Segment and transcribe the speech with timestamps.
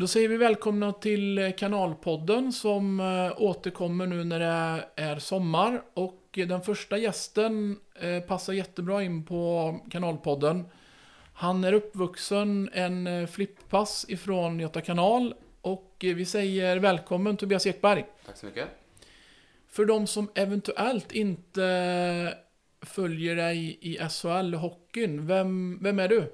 [0.00, 5.82] Då säger vi välkomna till kanalpodden som eh, återkommer nu när det är sommar.
[5.94, 10.64] Och den första gästen eh, passar jättebra in på kanalpodden.
[11.32, 15.34] Han är uppvuxen en eh, flipppass ifrån Göta kanal.
[15.60, 18.06] Och vi säger välkommen Tobias Ekberg.
[18.26, 18.68] Tack så mycket.
[19.68, 22.34] För de som eventuellt inte
[22.82, 26.32] följer dig i SHL hockeyn, vem, vem är du?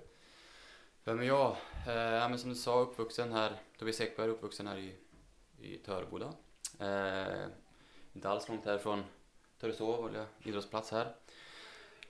[1.04, 1.56] Vem är jag?
[1.86, 4.94] Eh, men som du sa, uppvuxen här, Tobias Ekberg, uppvuxen här i,
[5.60, 6.32] i Töreboda.
[6.78, 7.46] Eh,
[8.12, 9.04] inte alls långt härifrån
[9.60, 11.14] Töreshov, idrottsplats här.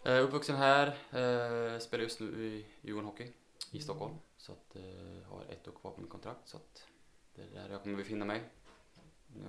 [0.05, 3.27] Eh, uppvuxen här, eh, spelar just nu i Djurgården Hockey
[3.71, 4.15] i Stockholm.
[4.37, 6.49] Så att, eh, har ett år kvar på mitt kontrakt.
[6.49, 6.87] Så att
[7.35, 8.43] det är där jag kommer befinna mig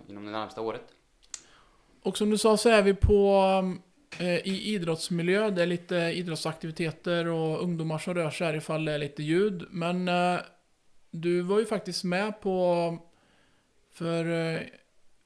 [0.07, 0.93] inom det närmsta året.
[2.01, 3.81] Och som du sa så är vi på mm,
[4.19, 5.49] Eh, i idrottsmiljö.
[5.49, 9.65] Det är lite idrottsaktiviteter och ungdomar som rör sig här ifall det är lite ljud.
[9.69, 10.39] Men eh,
[11.11, 12.97] du var ju faktiskt med på,
[13.93, 14.61] för, eh,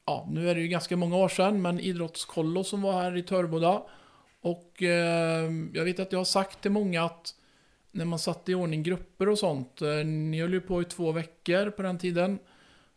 [0.06, 3.22] ja nu är det ju ganska många år sedan, men Idrottskollo som var här i
[3.22, 3.82] Törboda.
[4.40, 7.34] Och eh, jag vet att jag har sagt till många att
[7.90, 11.12] när man satte i ordning grupper och sånt, eh, ni höll ju på i två
[11.12, 12.38] veckor på den tiden,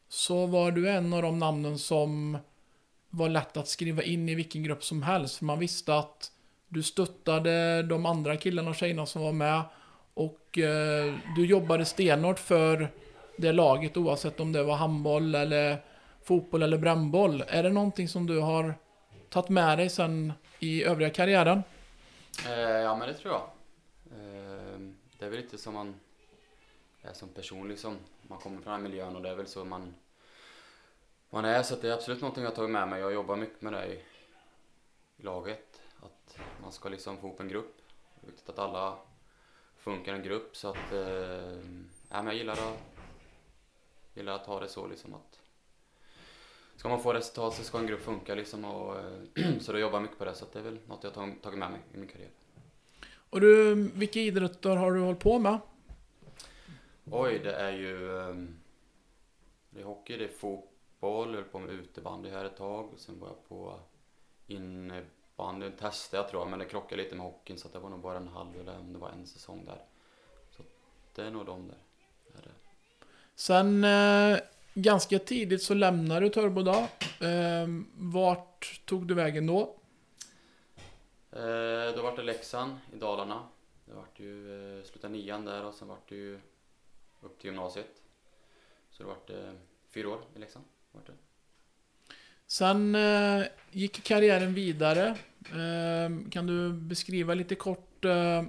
[0.10, 2.38] så var du en av de namnen som
[3.14, 5.38] var lätt att skriva in i vilken grupp som helst.
[5.38, 6.32] För man visste att
[6.68, 9.62] du stöttade de andra killarna och tjejerna som var med.
[10.14, 12.90] Och eh, du jobbade stenhårt för
[13.38, 15.84] det laget oavsett om det var handboll eller
[16.24, 17.44] fotboll eller brännboll.
[17.48, 18.76] Är det någonting som du har
[19.30, 21.64] tagit med dig sen i övriga karriären?
[22.48, 23.42] Eh, ja, men det tror jag.
[24.12, 24.80] Eh,
[25.20, 25.96] det är väl lite som man
[27.02, 27.98] är som person liksom.
[28.22, 29.94] Man kommer från den här miljön och det är väl så man
[31.34, 31.64] man är.
[31.64, 33.02] Så det är absolut någonting jag har tagit med mig.
[33.02, 34.00] Jag jobbar mycket med det i,
[35.18, 35.82] laget.
[36.00, 37.78] Att man ska liksom få ihop en grupp.
[38.16, 38.98] Det är viktigt att alla
[39.78, 40.58] funkar en grupp.
[40.58, 41.60] Så att, eh,
[42.10, 42.80] ja, jag gillar att,
[44.14, 45.40] gillar att ha det så liksom att
[46.76, 48.98] Ska man få resultat så ska en grupp funka liksom och,
[49.60, 50.36] så då jobbar jag mycket på det.
[50.36, 52.32] Så det är väl något jag har tagit med mig i min karriär.
[53.30, 55.60] Och du, vilka idrotter har du hållit på med?
[57.12, 58.36] Oj, det är ju eh,
[59.70, 60.73] det är hockey, det är fotboll
[61.04, 62.90] fotboll, höll på med utebandy här ett tag.
[62.98, 63.80] Sen var jag på
[64.48, 68.00] innebandy, testade jag tror jag, men det krockade lite med hockeyn så det var nog
[68.00, 69.82] bara en halv eller om det var en säsong där.
[70.50, 70.64] Så
[71.16, 71.78] det är nog de där.
[73.36, 74.40] Sen eh,
[74.74, 76.88] ganska tidigt så lämnade du Törboda.
[77.22, 79.76] Eh, vart tog du vägen då?
[81.32, 83.48] Eh, då var det Leksand i Dalarna.
[83.86, 86.40] Det vart ju eh, sluta nian där och sen vart det ju
[87.22, 88.02] upp till gymnasiet.
[88.92, 89.54] Så det vart eh,
[89.90, 90.66] fyra år i Leksand.
[90.94, 91.16] Martin.
[92.48, 95.08] Sen eh, gick karriären vidare.
[95.52, 98.44] Eh, kan du beskriva lite kort eh,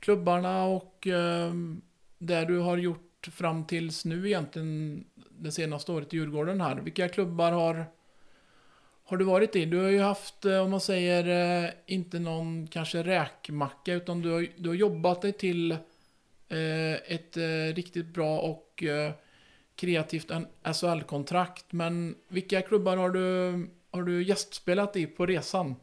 [0.00, 1.52] klubbarna och eh,
[2.18, 6.76] det du har gjort fram tills nu egentligen det senaste året i Djurgården här.
[6.76, 7.86] Vilka klubbar har,
[9.04, 9.64] har du varit i?
[9.64, 14.30] Du har ju haft, eh, om man säger, eh, inte någon kanske räkmacka utan du
[14.30, 15.72] har, du har jobbat dig till
[16.48, 18.84] eh, ett eh, riktigt bra och
[19.78, 20.30] kreativt
[20.64, 21.72] SHL-kontrakt.
[21.72, 25.76] Men vilka klubbar har du, har du gästspelat i på resan?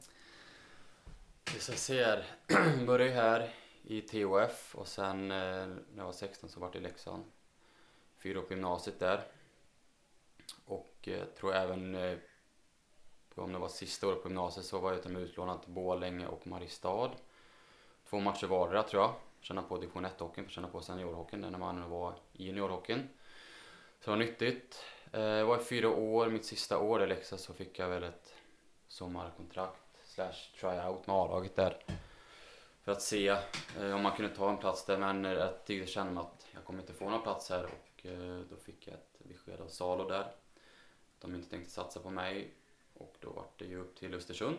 [1.53, 2.85] Vi ska jag här.
[2.85, 3.49] började här
[3.83, 7.23] i TOF och sen eh, när jag var 16 så var det i Leksand.
[8.17, 9.21] Fyra år på gymnasiet där.
[10.65, 12.17] Och eh, jag tror även eh,
[13.35, 16.47] om det var sista året på gymnasiet så var jag med utlånad till Borlänge och
[16.47, 17.11] Mariestad.
[18.09, 19.13] Två matcher vardera tror jag.
[19.39, 23.09] Känna på division 1-hockeyn, känna på seniorhockeyn när man var i juniorhockeyn.
[24.05, 24.83] Så det var nyttigt.
[25.11, 28.03] Eh, jag var i fyra år, mitt sista år i Leksand så fick jag väl
[28.03, 28.33] ett
[28.87, 31.77] sommarkontrakt slash tryout med A-laget där.
[32.83, 33.27] För att se
[33.79, 36.79] eh, om man kunde ta en plats där men jag tyckte kände att jag kommer
[36.79, 40.21] inte få någon plats här och eh, då fick jag ett besked av Salo där.
[40.21, 42.53] Att de inte tänkte satsa på mig
[42.93, 44.57] och då var det ju upp till Östersund.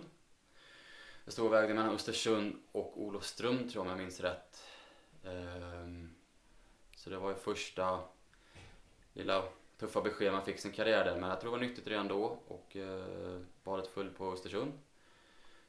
[1.25, 4.63] Jag stod och vägde mellan Östersund och Olofström tror jag om jag minns rätt.
[5.25, 6.15] Ehm,
[6.97, 8.01] så det var ju första
[9.17, 9.43] lilla
[9.79, 11.21] tuffa besked man fick sin karriär där.
[11.21, 14.73] Men jag tror det var nyttigt redan då och eh, badet full på Östersund.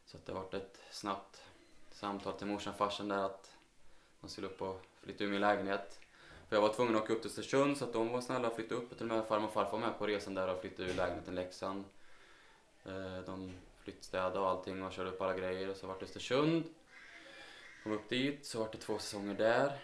[0.05, 1.43] Så att det varit ett snabbt
[1.91, 3.55] samtal till morsan och farsan där att
[4.21, 5.99] de skulle upp och flytta ur min lägenhet.
[6.49, 8.55] För jag var tvungen att åka upp till Östersund så att de var snälla och
[8.55, 8.97] flytta upp.
[8.97, 11.33] Till och med farmor och farfar var med på resan där och flyttade ur lägenheten
[11.33, 11.83] i Leksand.
[12.85, 13.53] Eh, de
[13.83, 16.63] flyttstädade och allting och körde upp alla grejer och så vart det Östersund.
[17.83, 19.79] Kom upp dit, så vart det två säsonger där.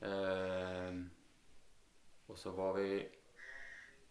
[0.00, 1.17] Eh,
[2.28, 3.08] och så var vi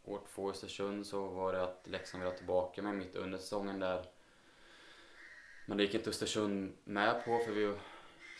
[0.03, 3.37] år två i Östersund så var det att Leksand ville ha tillbaka mig mitt under
[3.37, 4.05] säsongen där.
[5.65, 7.73] Men det gick inte Östersund med på för vi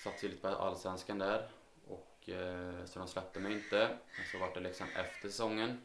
[0.04, 1.50] satt ju lite på allsvenskan där.
[1.88, 3.98] Och eh, så de släppte mig inte.
[4.18, 5.82] Men så var det liksom efter säsongen.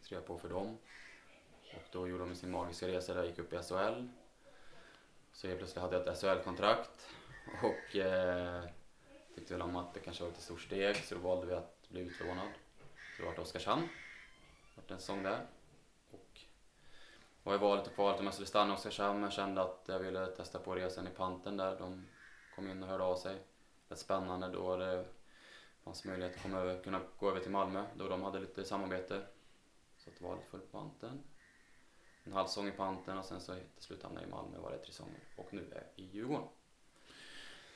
[0.00, 0.78] Skrev jag på för dem.
[1.76, 4.08] Och då gjorde de sin magiska resa där jag gick upp i SHL.
[5.32, 7.08] Så jag plötsligt hade jag ett SHL-kontrakt
[7.62, 8.64] och eh,
[9.34, 11.88] tyckte väl om att det kanske var ett stort steg så då valde vi att
[11.88, 12.48] bli utlånad.
[13.22, 13.88] Så det var Oskarshamn.
[14.74, 15.46] Det var en säsong där.
[16.10, 16.40] Och
[17.42, 19.98] var i valet och kvalet om jag skulle stanna i Oskarshamn men kände att jag
[19.98, 21.78] ville testa på resan i panten där.
[21.78, 22.06] De
[22.54, 23.36] kom in och hörde av sig.
[23.88, 25.04] Rätt spännande då det
[25.84, 29.22] fanns möjlighet att komma över, kunna gå över till Malmö då de hade lite samarbete.
[29.98, 31.22] Så att valet föll på panten.
[32.24, 34.70] En halv säsong i panten och sen så till slut hamnade jag i Malmö var
[34.70, 36.48] det tre säsonger och nu är jag i Djurgården.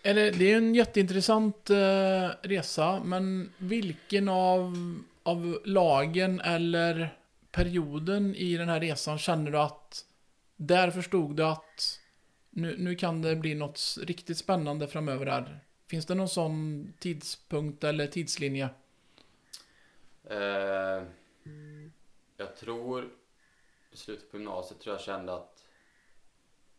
[0.02, 4.74] Eller, det är en jätteintressant eh, resa, men vilken av,
[5.26, 7.18] av lagen eller
[7.50, 10.04] perioden i den här resan känner du att
[10.56, 12.00] där förstod du att
[12.50, 15.60] nu, nu kan det bli något riktigt spännande framöver här?
[15.86, 18.68] Finns det någon sån tidspunkt eller tidslinje?
[20.24, 21.02] Eh,
[22.36, 23.10] jag tror
[23.90, 25.64] i slutet på gymnasiet tror jag kände att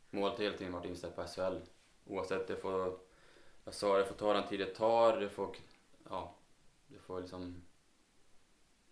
[0.09, 1.59] målet hela tiden varit inställt på SHL.
[2.05, 2.99] Oavsett, det får,
[3.65, 5.55] jag sa det får ta den tid det tar, det får,
[6.09, 6.35] ja,
[6.87, 7.61] det får liksom,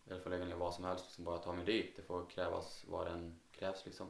[0.09, 1.95] jag får lägga ner vad som helst, liksom bara ta mig dit.
[1.95, 4.07] Det får krävas vad den krävs liksom.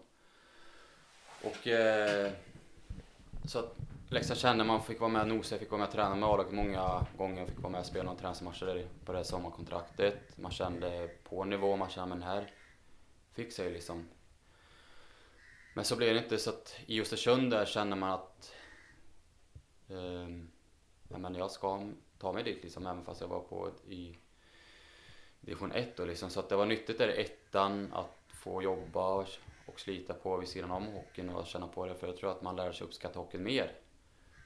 [1.43, 2.31] Och eh,
[3.45, 3.75] så att
[4.09, 6.53] Leksand kände man fick vara med och nosa, fick vara med och träna med A-laget
[6.53, 10.37] många gånger, fick vara med och spela några träningsmatcher på det sommarkontraktet.
[10.37, 12.51] Man kände på nivå, man kände men här
[13.33, 14.09] fixar jag liksom.
[15.73, 18.53] Men så blev det inte så att i Östersund där känner man att
[19.89, 20.29] eh,
[21.09, 21.89] ja, men jag ska
[22.19, 24.17] ta mig dit liksom, även fast jag var på i
[25.45, 26.29] division 1 då liksom.
[26.29, 29.27] Så att det var nyttigt där i ettan att få jobba och,
[29.65, 31.95] och slita på vid sidan om hockeyn och känna på det.
[31.95, 33.71] För jag tror att man lär sig uppskatta hockeyn mer.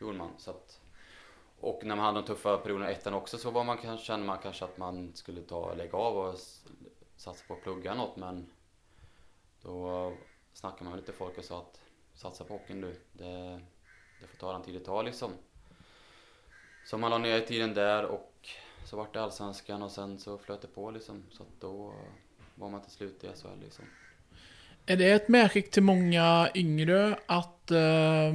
[0.02, 0.32] Gjorde man.
[0.38, 0.82] Så att,
[1.60, 4.38] och när man hade de tuffa perioderna i ettan också så var man, kände man
[4.38, 6.40] kanske att man skulle ta lägga av och
[7.16, 8.50] satsa på att plugga något men
[9.62, 10.14] då
[10.54, 11.82] snackade man med lite folk och sa att
[12.14, 12.96] satsa på hockeyn du.
[13.12, 13.62] Det,
[14.22, 15.32] det får ta den tid det tar liksom.
[16.86, 18.29] Så man la ner tiden där och
[18.90, 21.24] så vart det allsvenskan och sen så flöt det på liksom.
[21.32, 21.94] Så att då
[22.56, 23.86] var man till slut i SHL liksom.
[24.86, 28.34] Är det ett medskick till många yngre att eh,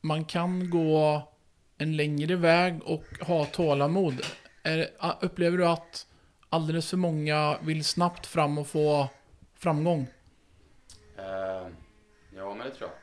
[0.00, 1.22] man kan gå
[1.78, 4.14] en längre väg och ha tålamod?
[4.62, 4.90] Är,
[5.20, 6.06] upplever du att
[6.48, 9.08] alldeles för många vill snabbt fram och få
[9.54, 10.06] framgång?
[11.16, 11.68] Eh,
[12.36, 12.98] ja, men det tror jag.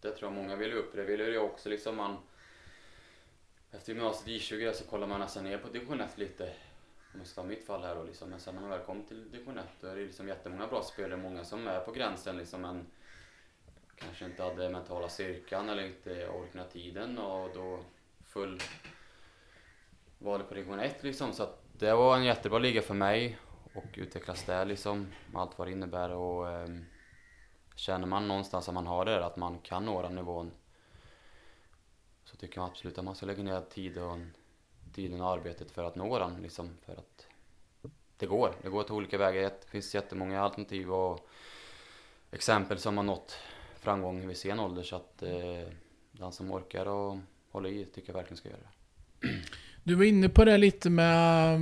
[0.00, 0.92] Det tror jag många vill upp.
[0.94, 1.96] Det vill ju också liksom.
[1.96, 2.16] Man,
[3.72, 6.44] efter gymnasiet i 20 så kollar man nästan ner på division 1 lite.
[7.14, 8.30] Om jag ska ta mitt fall här då liksom.
[8.30, 10.82] Men sen när man väl kom till division 1 då är det liksom jättemånga bra
[10.82, 11.16] spelare.
[11.16, 12.60] Många som är på gränsen liksom.
[12.60, 12.86] Men
[13.96, 17.80] kanske inte hade mentala styrkan eller inte orkade tiden och då
[18.26, 18.60] full
[20.18, 21.32] valet på division 1 liksom.
[21.32, 23.38] Så att det var en jättebra liga för mig
[23.74, 25.12] och utvecklas där liksom.
[25.34, 26.68] Allt vad det innebär och eh,
[27.76, 30.50] känner man någonstans att man har det att man kan nå den nivån
[32.32, 34.18] så tycker jag absolut att man ska lägga ner tid och,
[34.94, 36.70] tiden och arbetet för att nå den liksom.
[36.86, 37.26] För att
[38.16, 38.54] det går.
[38.62, 39.42] Det går till olika vägar.
[39.42, 41.28] Det finns jättemånga alternativ och
[42.30, 43.38] exempel som har nått
[43.80, 45.68] framgång vid sen ålder så att eh,
[46.12, 47.18] den som orkar och
[47.50, 49.28] håller i tycker jag verkligen ska göra det.
[49.84, 51.60] Du var inne på det lite med,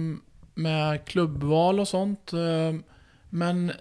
[0.54, 2.32] med klubbval och sånt.
[2.32, 2.74] Eh,
[3.30, 3.72] men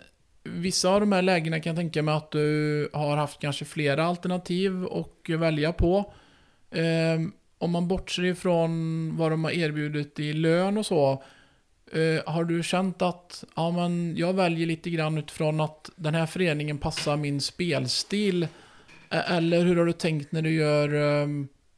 [0.43, 4.05] vissa av de här lägena kan jag tänka mig att du har haft kanske flera
[4.05, 6.13] alternativ att välja på.
[6.71, 7.19] Eh,
[7.57, 11.23] om man bortser ifrån vad de har erbjudit i lön och så.
[11.91, 16.25] Eh, har du känt att ja, men jag väljer lite grann utifrån att den här
[16.25, 18.47] föreningen passar min spelstil?
[19.09, 21.27] Eller hur har du tänkt när du gör, eh,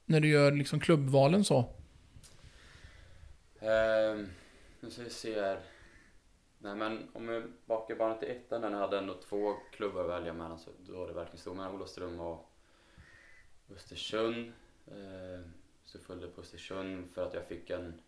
[0.06, 1.60] när du gör liksom klubbvalen så?
[3.60, 4.30] Um,
[4.80, 5.60] nu ska vi se här.
[6.58, 10.34] Nej men om vi bakar bandet till ettan där, hade ändå två klubbar att välja
[10.34, 12.52] mellan så då var det verkligen stor mellan Olofström och
[13.76, 14.54] Östersund.
[14.88, 15.46] Eh,
[15.86, 18.02] så följde på Östersund för att jag fick en...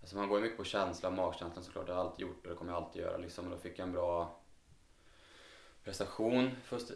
[0.00, 1.86] Alltså man går ju mycket på känsla, magkänslan såklart.
[1.86, 3.44] Det har jag alltid gjort och det kommer jag alltid göra liksom.
[3.44, 4.40] Och då fick jag en bra
[5.84, 6.50] prestation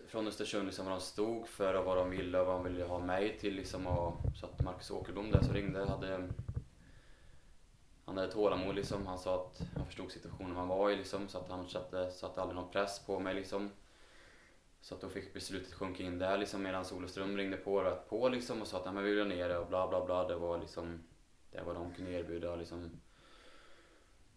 [0.09, 2.85] från Östersund, liksom vad de stod för och vad de ville och vad de ville
[2.85, 3.87] ha mig till liksom.
[3.87, 6.29] Och, så att Marcus Åkerblom där så ringde, hade
[8.05, 9.07] han hade tålamod liksom.
[9.07, 11.29] Han sa att han förstod situationen han var i liksom.
[11.29, 13.71] Så att han satte, satte aldrig någon press på mig liksom.
[14.81, 18.29] Så att då fick beslutet sjunka in där liksom medan Olofström ringde på rätt på
[18.29, 20.29] liksom och sa att men vi vill ha ner det och bla bla bla.
[20.29, 21.03] Det var liksom
[21.51, 22.91] det var de kunde erbjuda liksom.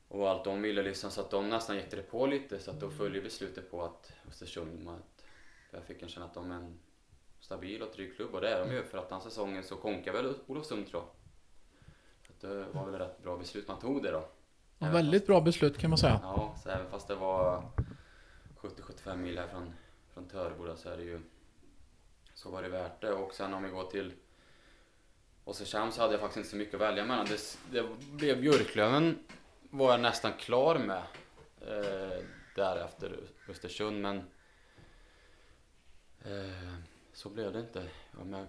[0.07, 2.79] Och allt de ville liksom så att de nästan gick det på lite så att
[2.79, 5.25] då följde beslutet på att Östersund att
[5.71, 6.79] jag fick en känna att de är en
[7.39, 10.13] stabil och trygg klubb och det är de ju för att den säsongen så konkar
[10.13, 12.50] väl Olofström tror jag.
[12.51, 14.27] det var väl rätt bra beslut man tog det då.
[14.79, 16.19] Ja, väldigt bra beslut kan man säga.
[16.23, 17.63] Ja, så även fast det var
[18.62, 19.47] 70-75 mil här
[20.13, 21.22] från, Törboda Töreboda så är det ju
[22.34, 23.13] så var det värt det.
[23.13, 24.13] Och sen om vi går till
[25.43, 27.25] Oskarshamn så hade jag faktiskt inte så mycket att välja mellan.
[27.25, 29.20] Det, det blev Björklöven
[29.70, 31.03] var jag nästan klar med
[31.62, 34.17] eh, därefter Östersund men
[36.25, 36.75] eh,
[37.13, 37.89] så blev det inte.
[38.12, 38.48] Ja, jag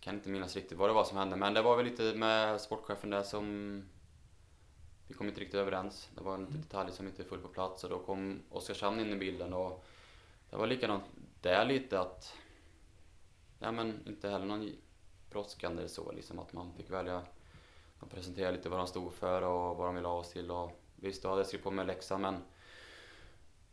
[0.00, 2.60] kan inte minnas riktigt vad det var som hände men det var väl lite med
[2.60, 3.82] sportchefen där som
[5.08, 6.08] vi kom inte riktigt överens.
[6.14, 9.16] Det var en detalj som inte föll på plats och då kom Oskarshamn in i
[9.16, 9.84] bilden och
[10.50, 11.04] det var likadant
[11.40, 12.34] där lite att
[13.58, 14.72] ja men inte heller någon
[15.30, 17.22] brådskande så liksom att man fick välja
[18.00, 20.80] de presenterade lite vad de stod för och vad de ville ha oss till och
[20.96, 22.34] visst, då hade jag skrivit på med läxan men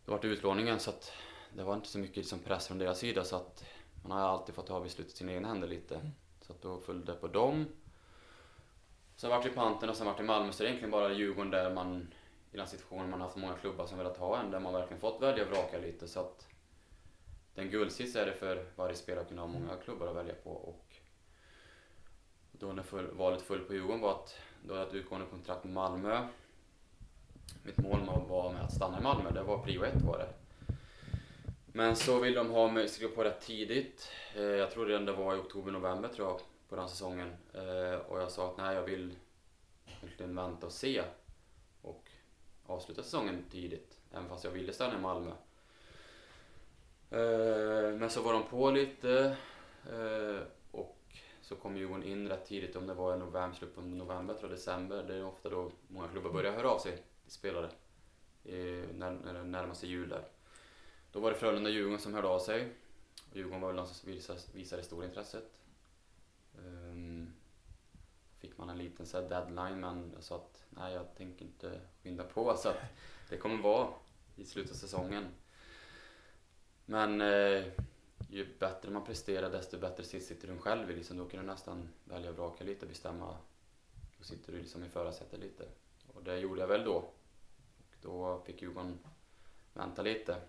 [0.06, 1.12] det var utlåningen så att
[1.54, 3.66] det var inte så mycket liksom press från deras sida så att
[4.04, 5.96] man har alltid fått ta beslutet i sina egna händer lite.
[5.96, 6.12] Mm.
[6.42, 7.66] Så att då följde det på dem.
[9.16, 11.52] Sen vart det Pantern och sen vart det Malmö så det är egentligen bara Djurgården
[11.52, 12.14] där man
[12.52, 15.02] i den situationen man har haft många klubbar som velat ha en där man verkligen
[15.02, 16.48] fått välja och vraka lite så att
[17.58, 20.52] den guldsits är det för varje spelare att kunna ha många klubbar att välja på
[20.52, 20.96] och
[22.52, 25.64] då när full, valet föll på Djurgården var att då hade jag ett utgående kontrakt
[25.64, 26.28] med Malmö.
[27.64, 28.00] Mitt mål
[28.30, 30.34] var med att stanna i Malmö, det var prio ett var det.
[31.66, 34.10] Men så vill de ha mig, skriva på rätt tidigt.
[34.36, 37.34] Eh, jag tror redan det var i oktober, november tror jag, på den säsongen.
[37.54, 39.16] Eh, och jag sa att nej, jag vill
[40.02, 41.04] verkligen vänta och se.
[41.82, 42.10] Och
[42.66, 45.32] avsluta säsongen tidigt, även fast jag ville stanna i Malmö.
[47.12, 49.38] Eh, men så var de på lite
[49.92, 50.98] eh, och
[51.42, 54.50] så kom Djurgården in rätt tidigt, om det var i november, slutet på november, tror
[54.50, 55.04] jag, december.
[55.04, 57.70] Det är ofta då många klubbar börjar höra av sig till spelare
[58.94, 60.28] när det närmar sig jul där.
[61.12, 62.74] Då var det Frölunda och Djurgården som hörde av sig.
[63.30, 65.60] Och Djurgården var väl de som visade, visade stora intresset.
[66.58, 67.34] Um, ehm,
[68.40, 72.24] fick man en liten så deadline men jag sa att nej jag tänker inte skynda
[72.24, 72.78] på så att
[73.30, 73.88] det kommer vara
[74.36, 75.26] i slutet av säsongen.
[76.90, 77.64] Men eh,
[78.30, 80.96] ju bättre man presterar desto bättre sitter du själv i.
[80.96, 83.38] Liksom, då kan du nästan välja och vraka lite och bestämma.
[84.18, 85.66] Då sitter du liksom i förarsätet lite.
[86.14, 86.94] Och det gjorde jag väl då.
[86.96, 87.14] Och
[88.02, 89.00] då fick Djurgården
[89.74, 90.42] vänta lite.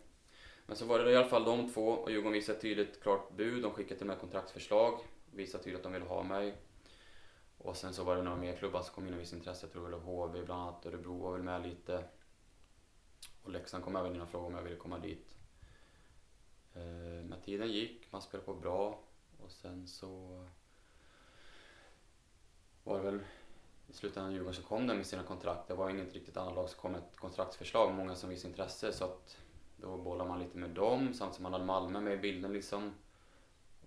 [0.67, 3.37] Men så var det i alla fall de två och Djurgården visade ett tydligt klart
[3.37, 3.63] bud.
[3.63, 5.01] De skickade till mig kontraktsförslag.
[5.33, 6.55] Visade tydligt att de ville ha mig.
[7.59, 9.67] Och sen så var det några mer klubbar som kom in och visade intresse.
[9.67, 10.87] Jag tror det var HV bland annat.
[10.87, 12.05] Örebro var väl med lite.
[13.43, 15.38] Och Leksand kom även in och frågade om jag ville komma dit.
[16.79, 19.01] Eh, men tiden gick, man spelade på bra.
[19.45, 20.45] Och sen så
[22.85, 23.21] var det väl
[23.89, 25.69] i slutändan Djurgården som kom där med sina kontrakt.
[25.69, 27.95] Det var inget riktigt annat lag som kom med ett kontraktsförslag.
[27.95, 28.93] Många som visade intresse.
[28.93, 29.37] Så att
[29.77, 32.95] då bollade man lite med dem samtidigt som man hade Malmö med i bilden liksom.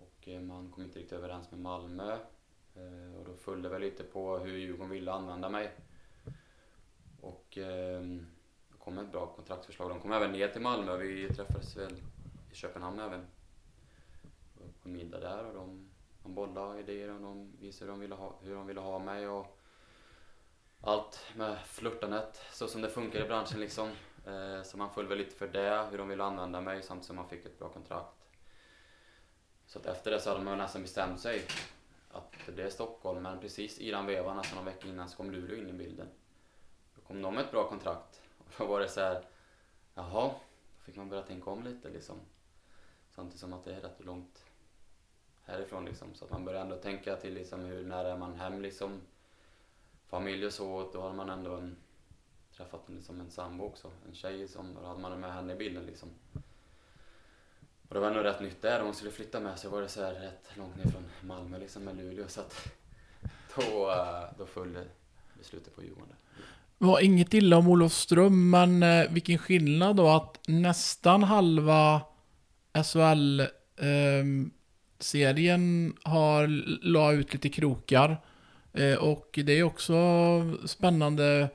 [0.00, 2.12] Och eh, man kom inte riktigt överens med Malmö.
[2.74, 5.72] Eh, och då följde väl lite på hur Djurgården ville använda mig.
[7.20, 8.26] Och ehm,
[8.78, 9.90] kom ett bra kontraktsförslag.
[9.90, 10.96] De kom även ner till Malmö.
[10.96, 12.02] Vi träffades väl
[12.52, 13.26] i Köpenhamn även.
[14.82, 15.90] På middag där och de,
[16.22, 19.28] de bollade idéer och de visade hur de ville ha, hur de ville ha mig.
[19.28, 19.58] Och
[20.80, 23.88] allt med flörtandet, så som det funkar i branschen liksom.
[24.26, 27.16] Eh, så man föll väl lite för det, hur de ville använda mig samtidigt som
[27.16, 28.28] man fick ett bra kontrakt.
[29.66, 31.46] Så att efter det så hade man nästan bestämt sig
[32.10, 35.30] att det blev Stockholm, men precis i den vevan, nästan någon vecka innan, så kom
[35.30, 36.08] Luleå in i bilden.
[36.94, 38.22] Då kom de med ett bra kontrakt.
[38.38, 39.24] Och då var det så här,
[39.94, 40.30] jaha,
[40.78, 42.20] då fick man börja tänka om lite liksom.
[43.14, 44.44] Samtidigt som att det är rätt långt
[45.44, 46.14] härifrån liksom.
[46.14, 49.00] Så att man börjar ändå tänka till liksom hur nära är man hem liksom.
[50.06, 51.76] Familj och så, då har man ändå en
[52.56, 54.66] träffat en, liksom en sambo också, en tjej liksom.
[54.66, 56.08] som, då hade man med henne i bilden liksom.
[57.88, 60.02] Och det var nog rätt nytt där, hon skulle flytta med sig var det så
[60.02, 62.68] här rätt långt ner från Malmö liksom med Luleå så att
[63.56, 64.84] då, eh, då följde
[65.38, 66.16] beslutet på Djurgården.
[66.78, 72.00] Det var inget illa om Olofström, men eh, vilken skillnad då att nästan halva
[72.74, 73.54] SHL-serien
[75.86, 76.46] ehm, har
[76.86, 78.16] la ut lite krokar.
[78.72, 79.94] Eh, och det är också
[80.64, 81.48] spännande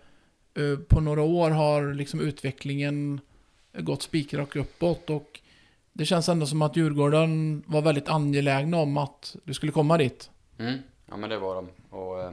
[0.53, 3.21] eh, på några år har liksom utvecklingen
[3.73, 5.39] gått spikrak uppåt och
[5.93, 10.31] det känns ändå som att Djurgården var väldigt angelägna om att du skulle komma dit.
[10.57, 10.79] Mm.
[11.05, 11.69] Ja men det var de.
[11.89, 12.31] Och eh,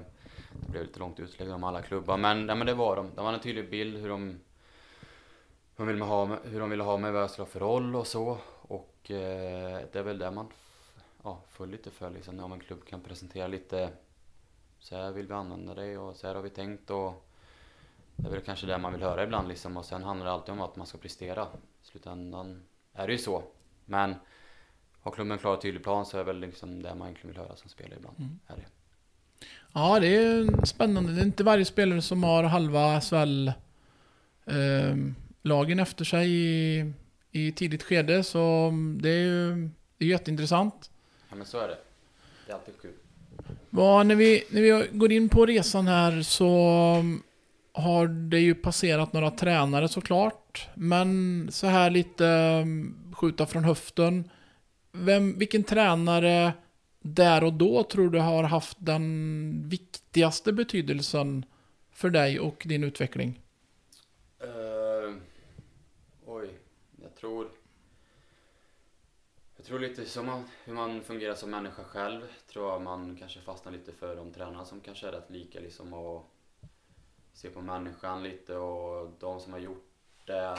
[0.61, 2.17] det blev lite långt utlägg om alla klubbar.
[2.17, 3.11] Men, ja, men det var de.
[3.17, 4.41] De hade en tydlig bild hur de,
[5.77, 7.97] hur de, ville, ha, hur de ville ha mig, vad jag skulle ha för roll
[7.97, 8.39] och så.
[9.05, 10.49] Och eh, det är väl det man
[11.23, 12.41] ja, får lite för liksom.
[12.41, 13.91] Om en klubb kan presentera lite
[14.79, 17.27] så här vill vi använda dig och så här har vi tänkt och
[18.17, 20.53] det är väl kanske det man vill höra ibland liksom och sen handlar det alltid
[20.53, 21.43] om att man ska prestera.
[21.43, 21.47] I
[21.83, 23.43] slutändan är det ju så.
[23.85, 24.15] Men
[25.01, 27.35] har klubben en klar och tydlig plan så är det väl liksom det man egentligen
[27.35, 28.19] vill höra som spelare ibland.
[28.19, 28.39] Mm.
[28.47, 28.67] Är det.
[29.73, 31.13] Ja, det är spännande.
[31.13, 33.61] Det är inte varje spelare som har halva SHL-lagen
[35.81, 36.93] efter sig i,
[37.35, 40.91] i tidigt skede, så det är ju det är jätteintressant.
[41.29, 41.79] Ja men så är det.
[42.47, 42.93] Det är alltid kul.
[43.71, 46.49] Vad, när, vi, när vi går in på resan här så
[47.73, 50.69] har det ju passerat några tränare såklart.
[50.75, 52.25] Men så här lite
[52.63, 54.31] um, skjuta från höften.
[54.93, 56.53] Vem, vilken tränare
[57.01, 61.45] där och då tror du har haft den viktigaste betydelsen
[61.93, 63.41] för dig och din utveckling?
[64.45, 65.17] Uh,
[66.27, 66.49] oj,
[67.03, 67.49] jag tror...
[69.65, 72.33] Jag tror lite som man, hur man fungerar som människa själv.
[72.47, 75.95] Tror jag man kanske fastnar lite för de tränarna som kanske är rätt lika liksom
[75.95, 76.31] och
[77.33, 79.91] se på människan lite och de som har gjort
[80.25, 80.59] det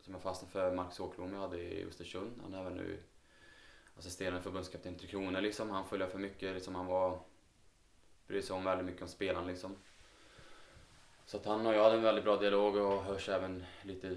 [0.00, 2.40] som jag fastnade för, Marcus Åkerblom jag hade i Östersund.
[2.42, 3.02] Han är även nu
[3.98, 5.70] assisterande förbundskapten Tre Kronor liksom.
[5.70, 7.18] Han följer för mycket, liksom han var...
[8.26, 9.76] Bryr sig om väldigt mycket om spelarna liksom.
[11.26, 14.16] Så att han och jag hade en väldigt bra dialog och hörs även lite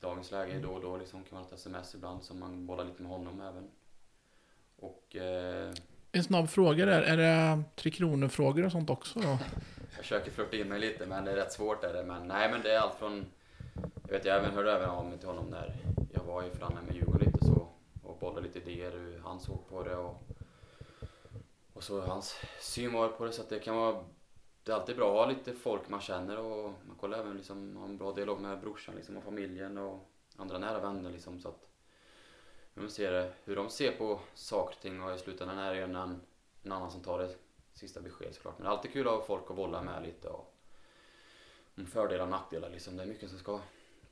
[0.00, 1.24] dagens läge då och då liksom.
[1.24, 3.70] Kan man ha ett sms ibland som man bollar lite med honom även.
[4.76, 5.16] Och...
[5.16, 5.72] Eh...
[6.12, 9.28] En snabb fråga där, är det Tre Kronor-frågor och sånt också då?
[9.96, 12.04] jag försöker flirta in mig lite men det är rätt svårt är det.
[12.04, 13.26] Men nej men det är allt från...
[14.02, 15.76] Jag vet jag även hörde även av mig till honom när
[16.14, 17.68] jag var i förhandlingar med Djurgården lite så.
[18.02, 20.22] Och bollade lite idéer hur han såg på det och...
[21.72, 24.04] Och så hans syn var på det så att det kan vara...
[24.68, 27.76] Det är alltid bra att ha lite folk man känner och man kollar även liksom,
[27.76, 31.48] ha en bra dialog med brorsan liksom och familjen och andra nära vänner liksom så
[31.48, 31.68] att...
[32.74, 35.70] Hur, man ser det, hur de ser på saker och ting och i slutändan är
[35.70, 37.34] det ju en, en annan som tar det
[37.72, 38.58] sista beskedet såklart.
[38.58, 40.54] Men det är alltid kul att ha folk att bolla med lite och
[41.76, 42.96] om fördelar och nackdelar liksom.
[42.96, 43.60] Det är mycket som ska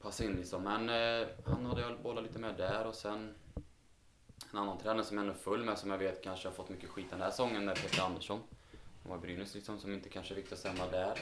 [0.00, 0.62] passa in liksom.
[0.62, 3.34] Men eh, han hade jag bollat lite med där och sen
[4.52, 6.90] en annan tränare som jag är full med som jag vet kanske har fått mycket
[6.90, 8.40] skit den här säsongen är Peter Andersson.
[9.06, 11.18] Han var Brynäs liksom som inte kanske fick samma där.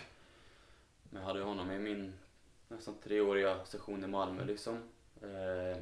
[1.10, 2.14] Men jag hade honom i min
[2.68, 4.74] nästan treåriga session i Malmö liksom.
[5.22, 5.78] Eh,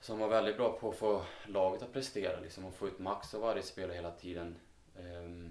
[0.00, 3.34] som var väldigt bra på att få laget att prestera liksom, och få ut max
[3.34, 4.56] av varje spelare hela tiden.
[4.96, 5.50] Eh,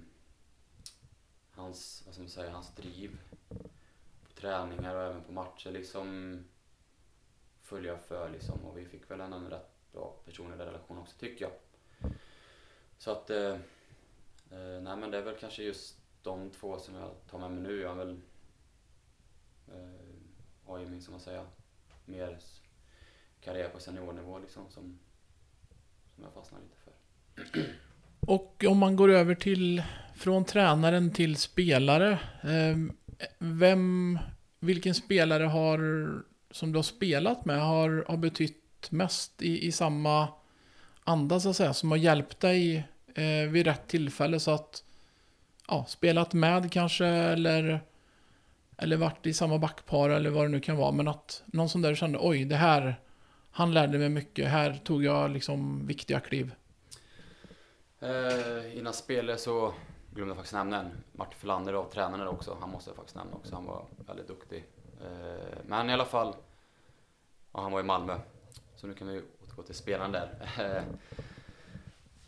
[1.51, 3.19] hans, vad ska man säga, hans driv
[4.23, 6.39] på träningar och även på matcher liksom
[7.61, 11.45] följa för liksom och vi fick väl en, en rätt bra personlig relation också tycker
[11.45, 11.53] jag.
[12.97, 13.57] Så att, eh,
[14.53, 17.61] eh, nej men det är väl kanske just de två som jag tar med mig
[17.63, 17.81] nu.
[17.81, 18.21] Jag har väl,
[19.67, 20.15] eh,
[20.65, 21.45] har ju min, som man säger,
[22.05, 22.37] mer
[23.41, 24.99] karriär på seniornivå liksom som,
[26.15, 27.63] som jag fastnar lite för.
[28.27, 29.83] Och om man går över till
[30.15, 32.11] från tränaren till spelare.
[32.41, 32.77] Eh,
[33.39, 34.19] vem,
[34.59, 35.79] vilken spelare har,
[36.51, 40.27] som du har spelat med har, har betytt mest i, i samma
[41.03, 44.83] anda så att säga, som har hjälpt dig eh, vid rätt tillfälle så att
[45.67, 47.81] ja, spelat med kanske eller
[48.77, 50.91] eller varit i samma backpar eller vad det nu kan vara.
[50.91, 52.95] Men att någon som där kände oj, det här,
[53.51, 54.49] han lärde mig mycket.
[54.49, 56.55] Här tog jag liksom viktiga kliv.
[57.99, 59.73] Eh, innan spelet så
[60.13, 60.91] glömde jag faktiskt nämna en.
[61.11, 62.57] Martin Flander av tränaren också.
[62.59, 63.55] Han måste jag faktiskt nämna också.
[63.55, 64.65] Han var väldigt duktig.
[65.01, 66.35] Eh, men i alla fall.
[67.51, 68.19] Och han var i Malmö.
[68.75, 70.29] Så nu kan vi återgå till spelaren där.
[70.59, 70.83] Eh,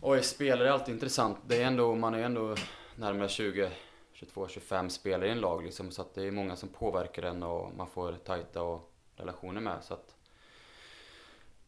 [0.07, 1.37] Oj, spelare är alltid intressant.
[1.47, 2.55] Det är ändå, man är ändå
[2.95, 3.71] närmare 20,
[4.13, 5.91] 22, 25 spelare i en lag liksom.
[5.91, 9.83] Så att det är många som påverkar en och man får tajta och relationer med.
[9.83, 10.15] Så att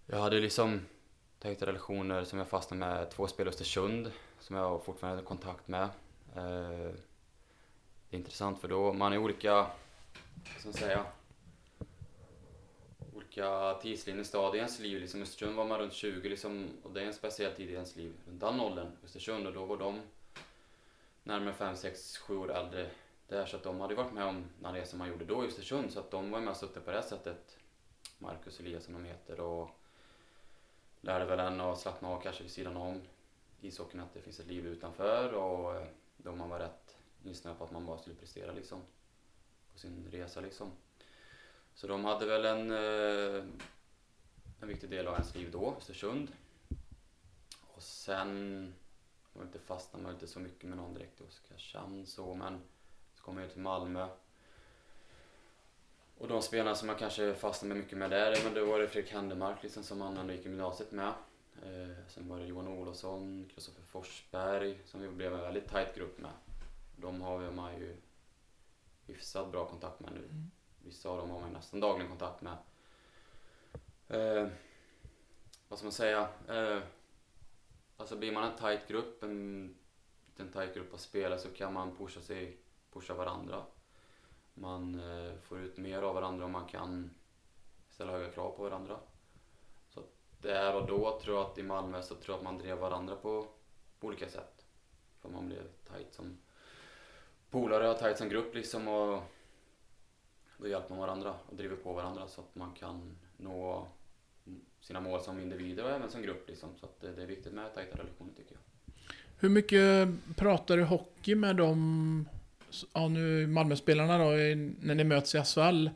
[0.06, 0.86] jag hade liksom
[1.40, 5.68] tajta relationer som jag fastnade med två spelare i Östersund som jag fortfarande har kontakt
[5.68, 5.84] med.
[6.36, 6.94] Eh,
[8.10, 11.06] det är intressant för då man är olika, vad ska man säga,
[13.38, 15.02] olika tidslinjer, i ens liv.
[15.02, 17.96] Liksom Östersund var man runt 20 liksom, och det är en speciell tid i ens
[17.96, 18.14] liv.
[18.28, 20.02] Runt den åldern, Östersund, och då var de
[21.24, 22.90] närmare 5, 6, 7 år äldre
[23.28, 23.46] där.
[23.46, 25.92] Så att de hade varit med om den resan man gjorde då i Östersund.
[25.92, 27.58] Så att de var med och stötte på det sättet.
[28.20, 29.70] Marcus Eliasson de heter och
[31.02, 33.02] lärde väl en att slappna av kanske vid sidan om
[33.62, 37.64] ishockeyn, att det finns ett liv utanför och eh, då man var rätt insnöad på
[37.64, 38.82] att man bara skulle prestera liksom
[39.74, 40.72] på sin resa liksom.
[41.78, 43.44] Så de hade väl en, eh,
[44.62, 46.32] en viktig del av ens liv då, Östersund.
[47.74, 48.74] Och sen
[49.34, 52.62] var inte fastnade man inte så mycket med någon direkt i Oskarshamn så men
[53.16, 54.08] så kom jag till Malmö
[56.18, 59.12] och de spelarna som man kanske fastnade mycket med där, men då var det Fredrik
[59.14, 61.14] Händemark liksom, som man ändå gick i gymnasiet med.
[61.64, 66.20] Eh, sen var det Johan Olofsson, Kristoffer Forsberg som vi blev en väldigt tight grupp
[66.20, 66.32] med.
[66.96, 67.96] De har man ju
[69.06, 70.20] hyfsat bra kontakt med nu.
[70.20, 70.52] Mm.
[70.88, 72.58] Vissa av dem har man nästan dagligen kontakt med.
[74.08, 74.48] Eh,
[75.68, 76.30] vad ska man säga?
[76.48, 76.80] Eh,
[77.98, 79.76] alltså blir man en tight grupp, en
[80.28, 82.58] liten tajt grupp av spelare så kan man pusha sig,
[82.94, 83.64] pusha varandra.
[84.54, 87.10] Man eh, får ut mer av varandra och man kan
[87.90, 89.00] ställa höga krav på varandra.
[89.90, 90.04] Så
[90.42, 93.16] där och då tror jag att i Malmö så tror jag att man drev varandra
[93.16, 93.48] på,
[94.00, 94.66] på olika sätt.
[95.22, 96.38] För man blev tajt som
[97.50, 99.24] polare och tajt som grupp liksom och
[100.58, 103.88] då hjälper man varandra och driver på varandra så att man kan nå
[104.82, 106.70] sina mål som individer och även som grupp liksom.
[106.80, 108.94] Så att det, det är viktigt med tajta relationer tycker jag.
[109.40, 112.30] Hur mycket pratar du hockey med dem,
[112.94, 114.26] ja nu Malmöspelarna då,
[114.82, 115.90] när ni möts i SHL?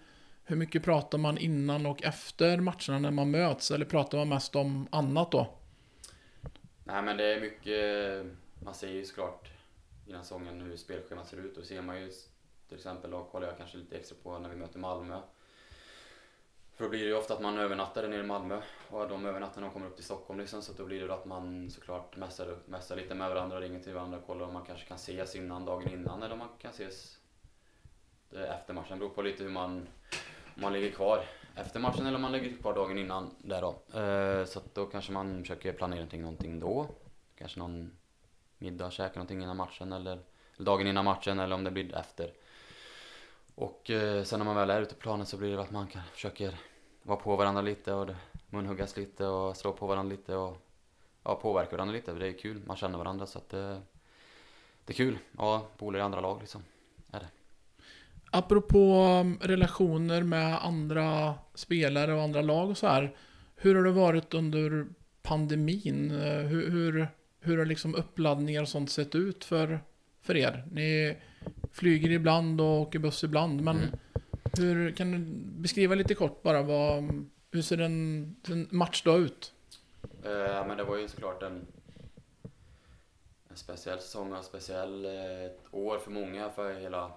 [0.43, 3.71] Hur mycket pratar man innan och efter matcherna när man möts?
[3.71, 5.47] Eller pratar man mest om annat då?
[6.83, 8.25] Nej men det är mycket,
[8.63, 9.49] man ser ju såklart
[10.07, 11.55] innan säsongen hur spelschemat ser ut.
[11.55, 12.11] Då ser man ju
[12.71, 15.19] till exempel, då kollar jag kanske lite extra på när vi möter Malmö.
[16.75, 19.61] För då blir det ju ofta att man övernattar nere i Malmö och de övernattar
[19.61, 20.61] när de kommer upp till Stockholm liksom.
[20.61, 24.17] Så då blir det att man såklart mässar, mässar lite med varandra, ringer till varandra
[24.17, 27.17] och kollar om man kanske kan ses innan, dagen innan eller om man kan ses
[28.31, 28.89] eh, efter matchen.
[28.89, 29.87] Det beror på lite hur man,
[30.55, 33.99] om man ligger kvar efter matchen eller om man ligger kvar dagen innan där då.
[33.99, 36.87] Eh, så att då kanske man försöker planera någonting, någonting då.
[37.35, 37.97] Kanske någon
[38.57, 40.19] middag, käka någonting innan matchen eller,
[40.55, 42.33] eller dagen innan matchen eller om det blir efter.
[43.55, 45.87] Och eh, sen när man väl är ute på planen så blir det att man
[45.87, 46.55] kan, försöker
[47.03, 48.09] vara på varandra lite och
[48.49, 50.57] munhuggas lite och slå på varandra lite och
[51.23, 52.13] ja, påverka varandra lite.
[52.13, 53.81] Det är kul, man känner varandra så att det,
[54.85, 55.17] det är kul.
[55.37, 56.63] Ja, polare i andra lag liksom.
[57.11, 57.27] Är det.
[58.31, 63.15] Apropå mm, relationer med andra spelare och andra lag och så här.
[63.55, 64.87] Hur har det varit under
[65.21, 66.11] pandemin?
[66.11, 67.07] Eh, hur, hur,
[67.39, 69.79] hur har liksom uppladdningar och sånt sett ut för,
[70.21, 70.63] för er?
[70.71, 71.17] Ni
[71.71, 73.89] flyger ibland och åker buss ibland, men mm.
[74.57, 75.17] hur kan du
[75.61, 77.03] beskriva lite kort bara vad,
[77.51, 79.53] hur ser en, en matchdag ut?
[80.25, 81.67] Uh, men det var ju såklart en,
[83.49, 87.11] en speciell säsong och en speciell uh, år för många, för hela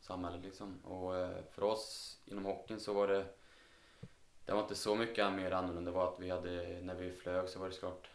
[0.00, 0.78] samhället liksom.
[0.84, 3.24] Och uh, för oss inom hockeyn så var det
[4.48, 5.90] det var inte så mycket mer annorlunda.
[5.90, 8.10] Det var att vi hade, när vi flög så var det såklart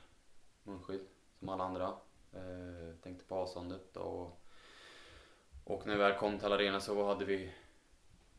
[0.64, 1.02] munskydd
[1.40, 1.94] som alla andra.
[2.34, 4.43] Eh, tänkte på avståndet och,
[5.64, 7.52] och när vi väl kom till arenan så hade vi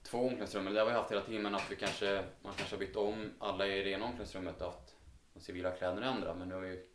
[0.03, 0.65] två omklädningsrum.
[0.65, 3.33] Det har vi haft hela tiden men att vi kanske, man kanske har bytt om
[3.39, 4.95] alla i det ena omklädningsrummet och haft
[5.35, 6.35] de civila kläderna i andra.
[6.35, 6.87] Men nu har vi,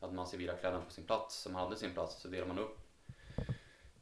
[0.00, 2.78] hade man civila kläder på sin plats som hade sin plats så delar man upp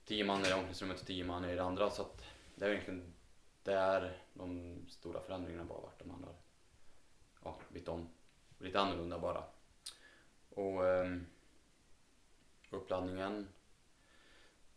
[0.05, 1.91] tio man i omklädningsrummet och tio man i det andra.
[1.91, 3.15] Så att det är egentligen
[3.63, 6.07] där de stora förändringarna bara varit.
[6.07, 6.35] Man har
[7.45, 8.09] ja, bytt om
[8.59, 9.45] lite annorlunda bara.
[10.51, 11.27] Och um,
[12.71, 13.49] uppladdningen.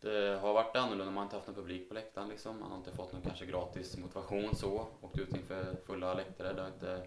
[0.02, 2.60] Det har varit annorlunda, man har inte haft någon publik på läktaren liksom.
[2.60, 4.86] Man har inte fått någon kanske gratis motivation så.
[5.00, 6.52] Åkt ut inför fulla läktare.
[6.52, 7.06] Det har inte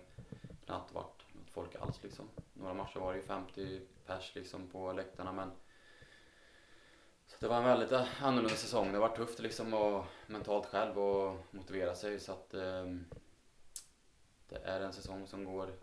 [0.65, 2.29] knappt varit något folk alls liksom.
[2.53, 5.51] Några matcher var det ju 50 pers liksom på läktarna men
[7.27, 8.91] så det var en väldigt eh, annorlunda säsong.
[8.91, 13.05] Det var tufft liksom och mentalt själv och motivera sig så att um,
[14.49, 15.73] det är en säsong som går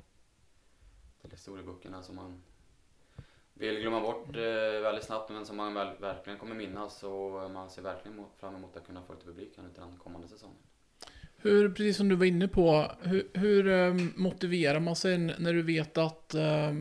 [1.21, 2.43] till historieböckerna som man
[3.55, 7.71] vill glömma bort eh, väldigt snabbt men som man väl, verkligen kommer minnas och man
[7.71, 10.57] ser verkligen fram emot att kunna få lite publik under den kommande säsongen.
[11.37, 15.63] Hur, precis som du var inne på, hur, hur eh, motiverar man sig när du
[15.63, 16.73] vet att eh,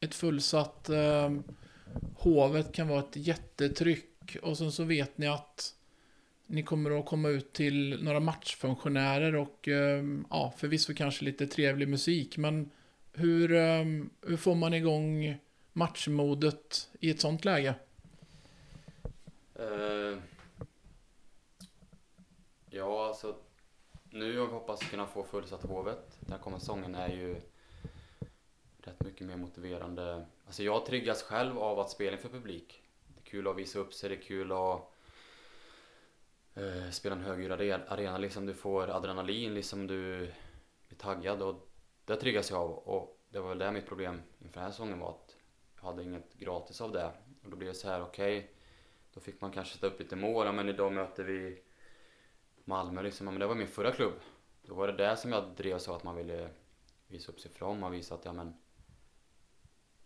[0.00, 1.42] ett fullsatt ehm,
[2.14, 5.74] Hovet kan vara ett jättetryck och sen så vet ni att
[6.46, 11.88] ni kommer att komma ut till några matchfunktionärer och ehm, ja, förvisso kanske lite trevlig
[11.88, 12.70] musik, men
[13.12, 15.38] hur, ehm, hur får man igång
[15.78, 17.74] matchmodet i ett sånt läge?
[19.60, 20.18] Uh,
[22.70, 23.36] ja, alltså
[24.10, 26.18] nu hoppas jag kunna få fullsatt Hovet.
[26.20, 27.40] Den kommande säsongen är ju
[28.78, 30.26] rätt mycket mer motiverande.
[30.46, 32.82] Alltså jag triggas själv av att spela inför publik.
[33.08, 34.92] Det är kul att visa upp sig, det är kul att
[36.56, 38.46] uh, spela en högljudd arena liksom.
[38.46, 40.32] Du får adrenalin liksom, du
[40.88, 41.68] blir taggad och
[42.04, 42.70] det triggas jag av.
[42.70, 45.27] Och det var väl det mitt problem inför den här säsongen var att
[45.80, 47.12] hade inget gratis av det.
[47.44, 48.50] Och då blev det så här, okej, okay,
[49.14, 50.46] då fick man kanske sätta upp lite mål.
[50.46, 51.62] Ja, men idag möter vi
[52.64, 53.26] Malmö liksom.
[53.26, 54.14] Ja Men det var min förra klubb.
[54.62, 56.50] Då var det det som jag drev så att man ville
[57.06, 57.80] visa upp sig från.
[57.80, 58.54] Man visade att, ja men,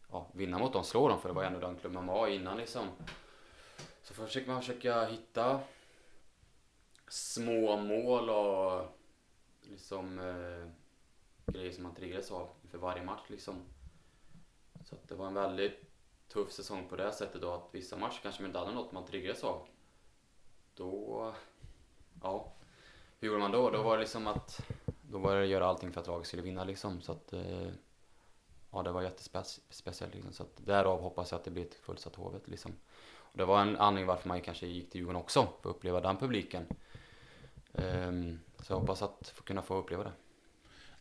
[0.08, 1.20] ja, vinna mot dem, slå dem.
[1.20, 2.86] För det var ändå den klubben man var innan liksom.
[4.02, 5.60] Så försöker man försöka hitta
[7.08, 8.98] små mål och
[9.62, 10.68] liksom eh,
[11.52, 13.54] grejer som man triggades av inför varje match liksom.
[15.00, 15.92] Så det var en väldigt
[16.28, 19.06] tuff säsong på det sättet då att vissa matcher kanske man inte hade något man
[19.06, 19.66] triggades av.
[20.74, 21.34] Då,
[22.22, 22.52] ja,
[23.20, 23.70] hur gjorde man då?
[23.70, 24.60] Då var det liksom att,
[25.02, 27.00] då var det att göra allting för att laget skulle vinna liksom.
[27.00, 27.68] Så att, eh,
[28.70, 30.32] ja det var jättespeciellt liksom.
[30.32, 32.72] Så att därav hoppas jag att det blir ett fullsatt Hovet liksom.
[33.32, 36.00] Och det var en anledning varför man kanske gick till Djurgården också, för att uppleva
[36.00, 36.66] den publiken.
[37.72, 40.12] Um, så jag hoppas att få kunna få uppleva det.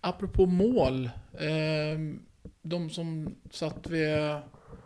[0.01, 1.09] Apropå mål.
[1.31, 2.25] Um
[2.61, 4.17] de som satt vid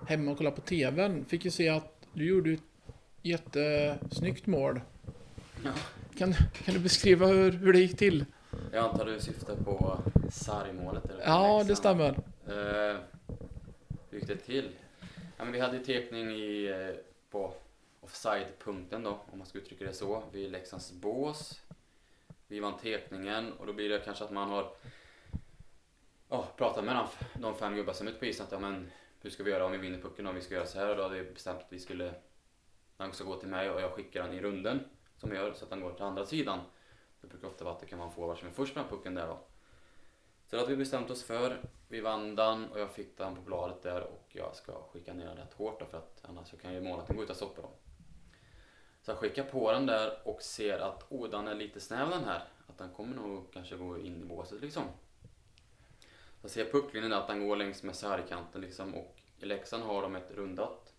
[0.08, 2.60] hemma och kollade på TVn fick ju se att du gjorde ett
[3.22, 4.82] jättesnyggt mål.
[5.64, 5.72] Ja.
[6.18, 8.26] Kan, kan du beskriva hur, hur det gick till?
[8.72, 10.00] Jag antar du syftar på
[10.32, 11.06] sargmålet?
[11.06, 12.10] Eller Ja, det stämmer.
[12.48, 12.98] Eh,
[14.10, 14.70] hur gick det till?
[15.38, 16.96] Ja, men vi hade tekning i, eh,
[17.32, 17.54] på
[18.02, 21.62] offside-punkten då, om man ska uttrycka det så, vid Leksands bås.
[22.48, 24.72] Vi vann tekningen och då blir det kanske att man har
[26.30, 27.08] ja, pratat med de,
[27.42, 29.66] de fem gubbar som är ute på isen att ja, men hur ska vi göra
[29.66, 31.60] om vi vinner pucken om vi ska göra så här och då hade vi bestämt
[31.60, 32.14] att vi skulle
[32.98, 34.80] han ska gå till mig och jag skickar den i runden
[35.18, 36.60] som jag gör så att den går till andra sidan.
[37.22, 39.16] Det brukar ofta vara att det kan vara en forward som är först med pucken
[39.16, 39.40] där då.
[40.48, 41.62] Så det hade vi bestämt oss för.
[41.88, 45.26] Vi vann den och jag fick den på bladet där och jag ska skicka ner
[45.26, 47.62] den rätt hårt då, för att annars så kan ju målvakten gå ut och stoppa
[47.62, 47.72] dem.
[49.02, 52.24] Så jag skickar på den där och ser att oh, den är lite snäv den
[52.24, 52.44] här.
[52.68, 54.84] Att den kommer nog kanske gå in i båset liksom.
[56.46, 60.02] Jag ser pucklinjen där att den går längs med sargkanten liksom och i Leksand har
[60.02, 60.94] de ett rundat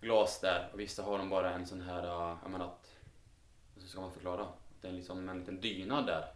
[0.00, 2.94] glas där och vissa har de bara en sån här, äh, jag menar att,
[3.74, 4.46] hur ska man förklara?
[4.80, 6.32] Det är liksom en liten dyna där.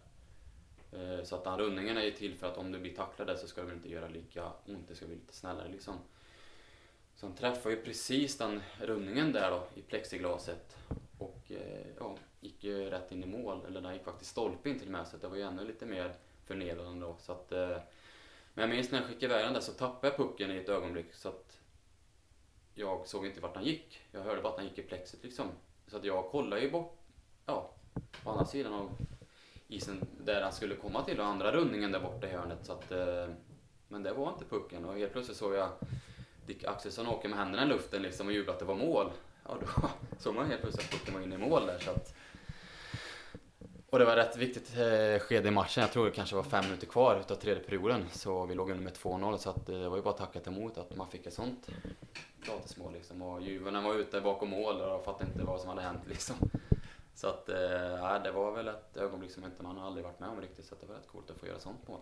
[0.91, 3.35] Eh, så att den rundningen är ju till för att om du blir tacklad där
[3.35, 5.95] så ska det inte göra lika ont, det ska bli lite snällare liksom.
[7.15, 10.77] Så han träffar ju precis den rundningen där då i plexiglaset
[11.17, 14.79] och eh, ja, gick ju rätt in i mål, eller den gick faktiskt stolpe in
[14.79, 16.13] till och med så det var ju ännu lite mer
[16.45, 17.15] förnedrande då.
[17.19, 17.77] Så att, eh,
[18.53, 20.69] men jag minns när jag skickade iväg den där så tappade jag pucken i ett
[20.69, 21.59] ögonblick så att
[22.73, 24.01] jag såg inte vart den gick.
[24.11, 25.47] Jag hörde bara att den gick i plexet liksom.
[25.87, 26.99] Så att jag kollade ju bort,
[27.45, 27.73] ja,
[28.23, 28.97] på andra sidan av
[29.67, 32.65] isen där han skulle komma till och andra rundningen där borta i hörnet.
[32.65, 33.27] Så att, eh,
[33.87, 35.69] men det var inte pucken och helt plötsligt såg jag
[36.45, 39.11] Dick Axelsson åka med händerna i luften liksom och jubla att det var mål.
[39.45, 39.89] Ja, då
[40.19, 41.79] såg man helt plötsligt att pucken var inne i mål där.
[41.79, 42.15] Så att,
[43.93, 45.81] och det var ett rätt viktigt eh, skede i matchen.
[45.81, 48.05] Jag tror det kanske var fem minuter kvar utav tredje perioden.
[48.11, 50.77] Så vi låg under med 2-0 så att, eh, det var ju bara tackat emot
[50.77, 51.67] att man fick ett sånt
[52.45, 53.21] gratismål liksom.
[53.21, 56.35] Och Juven var ute bakom mål och fattade inte vad som hade hänt liksom.
[57.15, 57.55] Så att, eh,
[58.01, 60.65] ja, det var väl ett ögonblick som inte man aldrig varit med om riktigt.
[60.65, 61.99] Så det var rätt coolt att få göra sånt mål.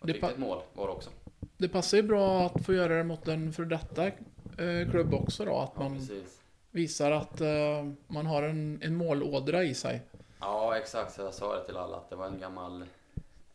[0.00, 1.10] Och Det riktigt mål var det också.
[1.56, 5.44] Det passar ju bra att få göra det mot en för detta eh, klubb också
[5.44, 5.56] då.
[5.58, 6.40] Att Ja, man precis.
[6.70, 7.48] visar att eh,
[8.06, 10.02] man har en, en målådra i sig.
[10.40, 11.14] Ja, exakt.
[11.14, 12.84] Så jag sa det till alla att det var en gammal,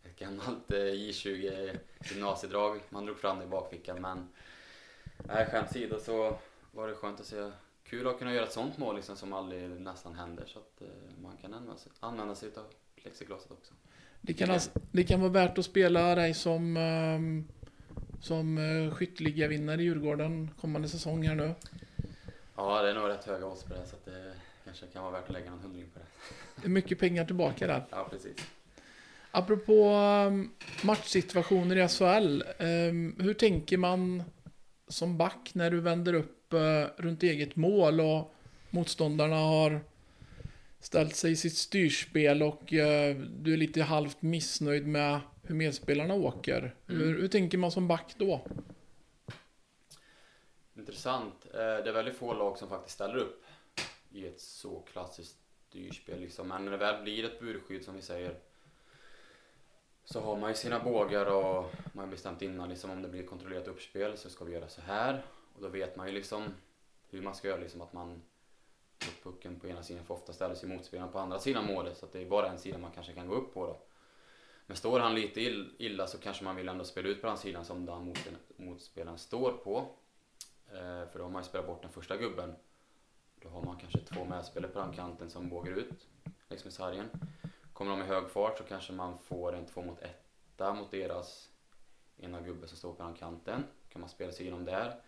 [0.04, 4.02] ett gammalt eh, J20 gymnasiedrag man drog fram det i bakfickan.
[4.02, 4.30] Men
[5.17, 6.38] nej, skämt åsido så
[6.72, 7.52] var det skönt att se.
[7.84, 10.46] Kul att kunna göra ett sånt mål liksom, som aldrig nästan händer.
[10.46, 10.88] Så att eh,
[11.22, 12.65] man kan använda sig, använda sig av
[12.96, 13.74] plexiglaset också.
[14.22, 17.48] Det kan, alltså, det kan vara värt att spela dig som, ehm,
[18.22, 21.56] som uh, skytteligavinnare i Djurgården kommande säsong här nu.
[22.56, 23.86] Ja, det är nog rätt höga odds på det.
[23.86, 24.34] Så att det
[24.65, 26.06] kanske kan vara värt att lägga en hundring på det.
[26.62, 27.84] Det är mycket pengar tillbaka där.
[27.89, 28.38] Ja, precis.
[29.32, 29.89] Apropå
[30.28, 30.52] um,
[30.84, 32.43] matchsituationer i SHL.
[32.63, 34.23] Um, hur tänker man
[34.88, 38.34] som back när du vänder upp uh, runt eget mål och
[38.69, 39.80] motståndarna har
[40.80, 46.13] ställt sig i sitt styrspel och uh, du är lite halvt missnöjd med hur medspelarna
[46.13, 46.76] åker.
[46.89, 47.02] Mm.
[47.02, 48.47] Hur, hur tänker man som back då?
[50.78, 51.45] Intressant.
[51.54, 53.42] Eh, Det är väldigt få lag som faktiskt ställer upp
[54.13, 56.19] i ett så klassiskt styrspel.
[56.19, 56.47] Liksom.
[56.47, 58.39] Men när det väl blir ett burskydd som vi säger
[60.06, 63.26] så har man ju sina bågar och man har bestämt innan liksom, om det blir
[63.26, 65.26] kontrollerat uppspel så ska vi göra så här.
[65.56, 66.54] Och då vet man ju liksom
[67.10, 67.62] hur man ska göra.
[67.62, 68.21] Liksom, att man
[68.97, 71.97] tar pucken på ena sidan för ofta ställer sig motspelaren på andra sidan målet.
[71.97, 73.82] Så att det är bara en sida man kanske kan gå upp på då.
[74.65, 75.41] Men står han lite
[75.78, 78.13] illa så kanske man vill ändå spela ut på den sidan som den
[78.58, 79.78] motspelaren, står på.
[80.67, 82.56] Eh, för då har man ju spelat bort den första gubben.
[83.43, 86.73] Då har man kanske två medspelare på den kanten som vågar ut liksom längs med
[86.73, 87.10] sargen.
[87.73, 91.49] Kommer de i hög fart så kanske man får en två mot etta mot deras
[92.17, 93.63] ena gubbe som står på den kanten.
[93.89, 95.01] Kan man spela sig igenom där.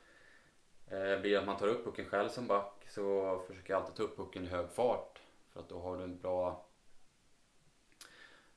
[0.88, 3.96] Eh, blir det att man tar upp pucken själv som back så försöker jag alltid
[3.96, 5.22] ta upp pucken i hög fart.
[5.54, 6.66] För att då har du en bra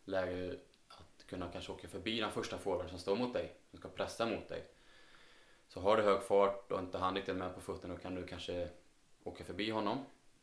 [0.05, 3.55] läge att kunna kanske åka förbi den första forwarden som står mot dig.
[3.71, 4.65] Som ska pressa mot dig.
[5.69, 8.27] Så har du hög fart och inte han riktigt med på fötterna då kan du
[8.27, 8.69] kanske
[9.29, 9.99] åka förbi honom.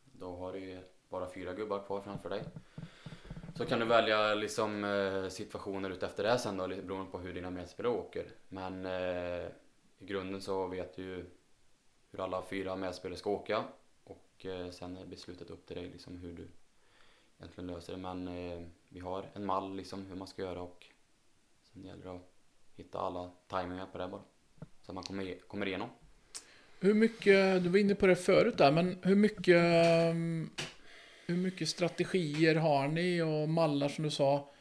[0.05, 2.43] Då har du ju bara fyra gubbar kvar framför dig.
[3.57, 7.33] Så kan du välja liksom eh, situationer utefter det sen då, lite beroende på hur
[7.33, 8.25] dina medspelare åker.
[8.49, 9.47] Men eh,
[9.97, 11.25] i grunden så vet du ju
[12.11, 13.63] hur alla fyra medspelare ska åka.
[14.03, 16.47] Och eh, sen är beslutet upp till dig liksom hur du
[17.39, 17.99] egentligen löser det.
[17.99, 20.85] Men eh, vi har en mall liksom hur man ska göra och
[21.63, 22.31] sen gäller det att
[22.75, 24.21] hitta alla tajmingar på det bara.
[24.81, 25.89] Så att man kommer, kommer igenom.
[26.85, 30.13] Hur mycket, du var inne på det förut där, men hur mycket, eh,
[31.25, 34.53] hur mycket strategier har ni och mallar som du sa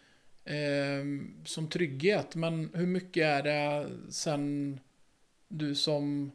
[0.44, 1.04] eh,
[1.44, 2.34] som trygghet?
[2.34, 4.80] Men hur mycket är det sen
[5.48, 6.32] du som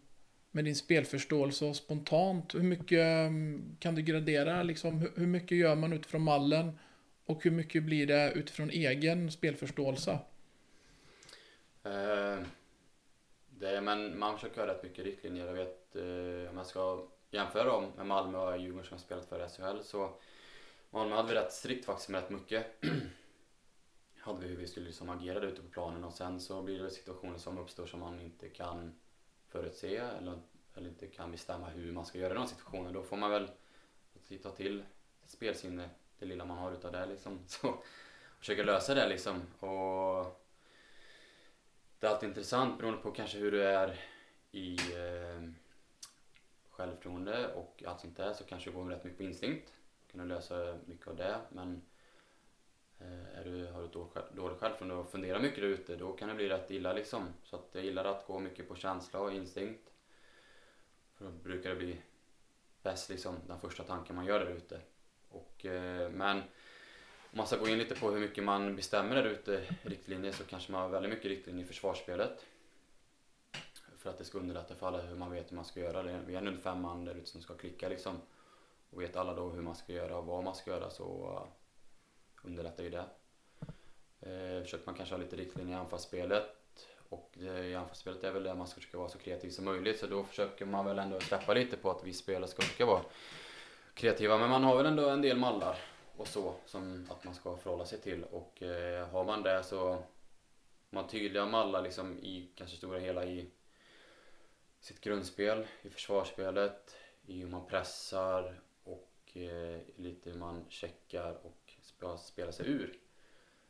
[0.52, 3.32] med din spelförståelse och spontant, hur mycket eh,
[3.80, 5.10] kan du gradera liksom?
[5.15, 6.80] Hur, mycket gör man utifrån mallen
[7.25, 10.19] och hur mycket blir det utifrån egen spelförståelse?
[11.86, 12.45] Uh,
[13.60, 15.45] det, men man försöker ha rätt mycket riktlinjer.
[15.45, 19.25] Jag vet, eh, om jag ska jämföra dem med Malmö och Djurgården som har spelat
[19.25, 20.13] för SHL så
[20.89, 22.65] Malmö hade vi rätt strikt faktiskt med rätt mycket.
[24.19, 26.89] hade vi hur vi skulle liksom agera ute på planen och sen så blir det
[26.89, 28.99] situationer som uppstår som man inte kan
[29.47, 30.39] förutse eller,
[30.75, 32.91] eller inte kan bestämma hur man ska göra i de situationerna.
[32.91, 33.49] Då får man väl
[34.43, 34.84] ta till
[35.25, 37.39] spelsinne, det lilla man har utav det liksom.
[37.47, 37.84] Så
[38.39, 39.41] försöka lösa det liksom.
[39.60, 40.41] Och
[41.99, 43.99] det är alltid intressant beroende på kanske hur du är
[44.52, 45.49] i eh,
[46.80, 49.74] självförtroende och allt sånt där så kanske du går rätt mycket på instinkt.
[50.12, 51.82] Kunna lösa mycket av det men
[53.00, 53.88] eh, är du, har du
[54.36, 57.28] dåligt självförtroende och funderar mycket där ute då kan det bli rätt illa liksom.
[57.44, 59.89] Så att jag gillar att gå mycket på känsla och instinkt.
[61.15, 62.02] För då brukar det bli
[62.84, 64.80] bäst liksom den första tanken man gör där ute.
[65.30, 66.38] Och, eh, men
[67.32, 70.44] om man ska gå in lite på hur mycket man bestämmer där ute, riktlinjer, så
[70.44, 72.46] kanske man har väldigt mycket riktlinjer i försvarsspelet.
[74.10, 76.02] För att det ska underlätta för alla hur man vet hur man ska göra.
[76.02, 78.22] Vi är nu fem man där ute som ska klicka liksom.
[78.89, 82.48] Och vet alla då hur man ska göra och vad man ska göra så uh,
[82.48, 83.06] underlättar ju det.
[84.19, 86.43] Eh, försöker man kanske ha lite riktlinjer i anfallsspelet.
[87.10, 90.00] Och det, i anfallsspelet är väl där man ska försöka vara så kreativ som möjligt.
[90.00, 93.02] Så då försöker man väl ändå släppa lite på att vi spelare ska försöka vara
[93.93, 94.38] kreativa.
[94.38, 95.78] Men man har väl ändå en del mallar
[96.17, 98.24] och så som att man ska förhålla sig till.
[98.24, 100.04] Och eh, har man det så
[100.89, 103.50] man tydliga mallar liksom i kanske stora hela i
[104.80, 111.74] sitt grundspel, i försvarsspelet, i hur man pressar och eh, lite hur man checkar och
[111.82, 113.00] ska spela sig ur.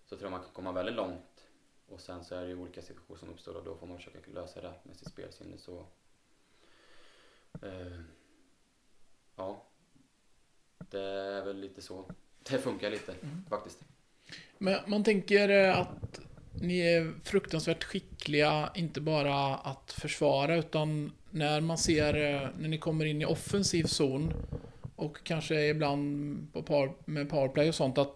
[0.06, 1.48] Så tror jag man kan komma väldigt långt.
[1.88, 4.20] Och sen så är det ju olika situationer som uppstår och då får man försöka
[4.32, 5.58] lösa det med sitt spelsinne.
[5.58, 5.86] Så,
[7.62, 8.00] eh,
[9.36, 9.66] ja,
[10.78, 12.12] det är väl lite så
[12.44, 13.46] det funkar lite mm.
[13.50, 13.80] faktiskt.
[14.58, 16.20] Men man tänker eh, att
[16.62, 22.78] ni är fruktansvärt skickliga, inte bara att försvara, utan när man ser, eh, när ni
[22.78, 24.34] kommer in i offensiv zon
[24.96, 28.16] och kanske ibland på par, med powerplay och sånt, att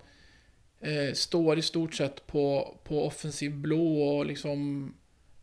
[0.79, 4.93] eh, står i stort sett på, på offensiv blå och liksom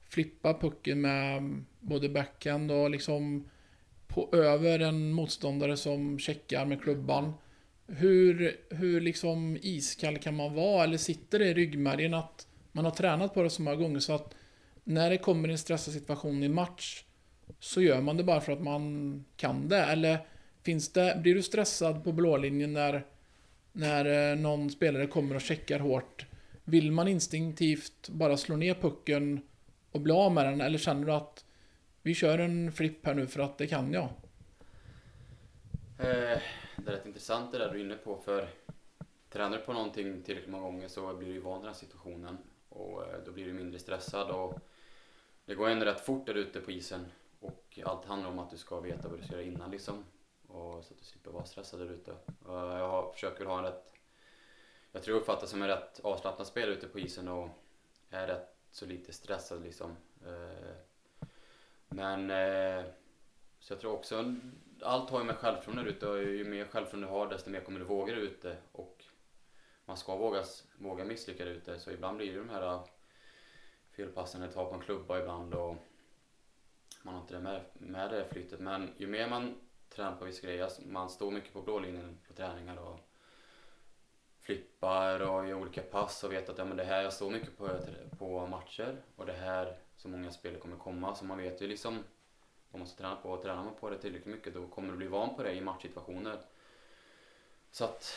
[0.08, 3.48] flippa pucken med både backhand och liksom
[4.06, 7.32] på över en motståndare som checkar med klubban.
[7.86, 10.84] Hur, hur liksom iskall kan man vara?
[10.84, 14.14] Eller sitter det i ryggmärgen att man har tränat på det så många gånger så
[14.14, 14.34] att
[14.84, 17.04] när det kommer en stressad situation i match
[17.58, 19.82] så gör man det bara för att man kan det?
[19.82, 20.26] Eller
[20.62, 23.06] finns det, blir du stressad på blålinjen när,
[23.72, 26.26] när eh, någon spelare kommer och checkar hårt?
[26.64, 29.40] Vill man instinktivt bara slå ner pucken
[29.90, 30.60] och bli av med den?
[30.60, 31.44] Eller känner du att
[32.02, 34.08] vi kör en flipp här nu för att det kan jag?
[35.98, 36.40] Eh,
[36.76, 38.48] det är rätt intressant det där du är inne på för
[39.30, 42.38] tränar du på någonting tillräckligt många gånger så blir du ju van vid den situationen
[42.80, 44.58] och eh, då blir du mindre stressad och
[45.44, 47.06] det går ändå rätt fort där ute på isen
[47.40, 50.04] och allt handlar om att du ska veta vad du ska göra innan liksom
[50.46, 52.14] och så att du slipper vara stressad där ute.
[52.46, 53.92] Jag försöker ha en rätt,
[54.92, 57.48] jag tror jag uppfattas som en rätt avslappnad spelare ute på isen och
[58.10, 59.96] är rätt så lite stressad liksom.
[60.26, 60.74] Eh,
[61.88, 62.84] men eh,
[63.60, 64.34] så jag tror också
[64.82, 67.78] allt har ju med självförtroende ute och ju mer självförtroende du har desto mer kommer
[67.78, 68.99] du våga där ute och
[69.90, 70.44] man ska våga,
[70.78, 72.84] våga misslyckas där ute så ibland blir det de här äh,
[73.92, 75.76] felpassen ett tar på en klubba ibland och
[77.02, 78.60] man har inte det med, med det flyttet.
[78.60, 79.54] Men ju mer man
[79.88, 82.98] tränar på vissa grejer, alltså man står mycket på blålinjen på träningar och
[84.40, 87.58] flippar och gör olika pass och vet att ja, men det här jag står mycket
[87.58, 87.68] på,
[88.18, 91.14] på matcher och det här så många spel kommer komma.
[91.14, 92.04] Så man vet ju liksom
[92.70, 93.30] vad man ska träna på.
[93.30, 95.60] Och tränar man på det tillräckligt mycket då kommer du bli van på det i
[95.60, 96.38] matchsituationer.
[97.70, 98.16] Så att,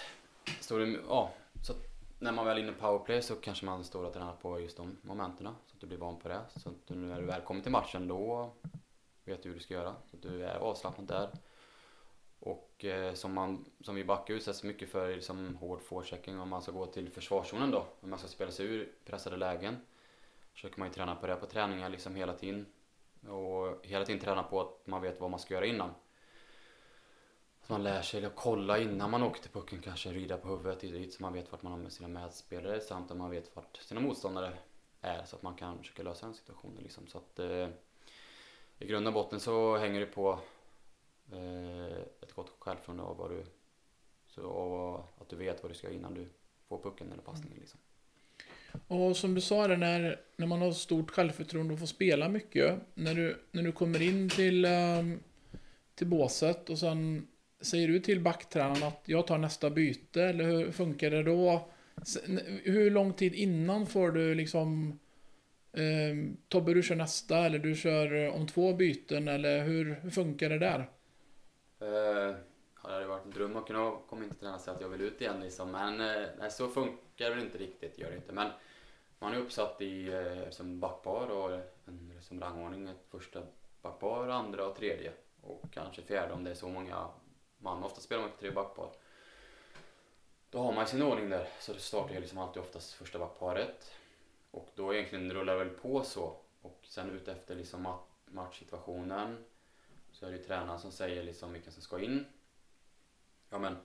[0.59, 1.32] står du, ja,
[1.64, 1.74] så
[2.20, 4.78] när man väl är inne i powerplay så kanske man står och tränar på just
[4.78, 6.41] de momenten så att du blir van på det.
[6.55, 8.51] Så att du, när du väl kommer till matchen då
[9.24, 9.95] vet du hur du ska göra.
[10.11, 11.30] Så att du är avslappnad där.
[12.39, 16.49] Och eh, som, man, som vi backar utsätts mycket för är liksom hård forechecking om
[16.49, 17.86] man ska gå till försvarszonen då.
[17.99, 19.78] Om man ska spela sig ur pressade lägen.
[20.53, 22.66] Försöker man ju träna på det på träningar liksom hela tiden.
[23.28, 25.89] Och hela tiden träna på att man vet vad man ska göra innan.
[27.68, 31.14] Så man lär sig att kolla innan man åker till pucken, kanske rida på huvudet
[31.14, 34.01] så man vet vart man har med sina medspelare samt att man vet vart sina
[34.01, 34.53] motståndare
[35.01, 37.07] är så att man kan försöka lösa den situationen liksom.
[37.07, 37.68] Så att, eh,
[38.80, 40.39] i grund och botten så hänger det på
[41.32, 43.43] eh, ett gott självförtroende och vad du
[44.28, 46.30] så, och att du vet vad du ska göra innan du
[46.68, 47.80] får pucken eller passningen liksom.
[48.88, 52.80] Och som du sa det, när, när man har stort självförtroende och får spela mycket.
[52.93, 55.03] När du, när du kommer in till, eh,
[55.95, 57.28] till båset och sen
[57.64, 61.70] säger du till backtränaren att jag tar nästa byte, eller hur funkar det då?
[62.64, 64.99] Hur lång tid innan får du liksom
[65.72, 70.49] eh, Tobbe, du kör nästa, eller du kör om två byten, eller hur, hur funkar
[70.49, 70.89] det där?
[71.82, 71.89] Uh,
[72.84, 74.82] ja, det hade varit en dröm att kunna komma in till tränaren och säga att
[74.82, 78.09] jag vill ut igen liksom, men uh, nej, så funkar det väl inte riktigt, gör
[78.09, 78.34] det inte.
[78.34, 78.47] Men
[79.24, 82.88] man är uppsatt i eh, som backpar och en som rangordning.
[82.88, 83.41] Ett första
[83.82, 85.11] backpar, andra och tredje.
[85.41, 87.07] Och kanske fjärde om det är så många
[87.64, 87.84] man.
[87.84, 88.89] Ofta spelar man tre backpar.
[90.49, 91.47] Då har man sin ordning där.
[91.59, 93.91] Så det startar ju liksom alltid oftast första backparet.
[94.51, 96.38] Och då egentligen rullar det väl på så.
[96.61, 99.45] Och sen utefter liksom matchsituationen
[100.11, 102.26] så är det ju tränaren som säger liksom vilka som ska in.
[103.49, 103.78] Ja men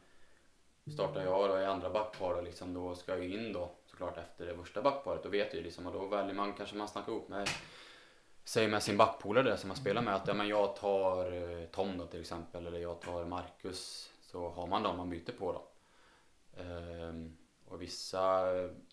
[0.93, 4.57] startar jag då i andra backpar liksom, då ska jag in då såklart efter det
[4.57, 5.23] första backparet.
[5.23, 7.49] Då vet jag ju liksom och då väljer man, kanske man snackar ihop med
[8.49, 11.99] Säger med sin backpolare som man spelar med att ja, men jag tar eh, Tom
[11.99, 14.13] då till exempel eller jag tar Marcus.
[14.21, 15.69] Så har man dem man byter på då.
[16.63, 18.45] Ehm, och vissa,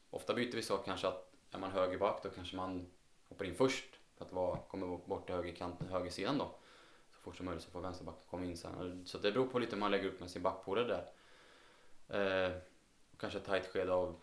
[0.10, 2.92] ofta byter vi så kanske att är man högerback då kanske man
[3.30, 4.00] hoppar in först.
[4.18, 6.56] För att vara, kommer bort till högerkanten, högersidan då.
[7.12, 9.06] Så fort som möjligt så får vänsterbacken komma in sen.
[9.06, 10.88] Så det beror på lite hur man lägger upp med sin backpolare
[12.08, 12.48] där.
[12.48, 12.58] Eh,
[13.18, 14.16] kanske ett tajt skede av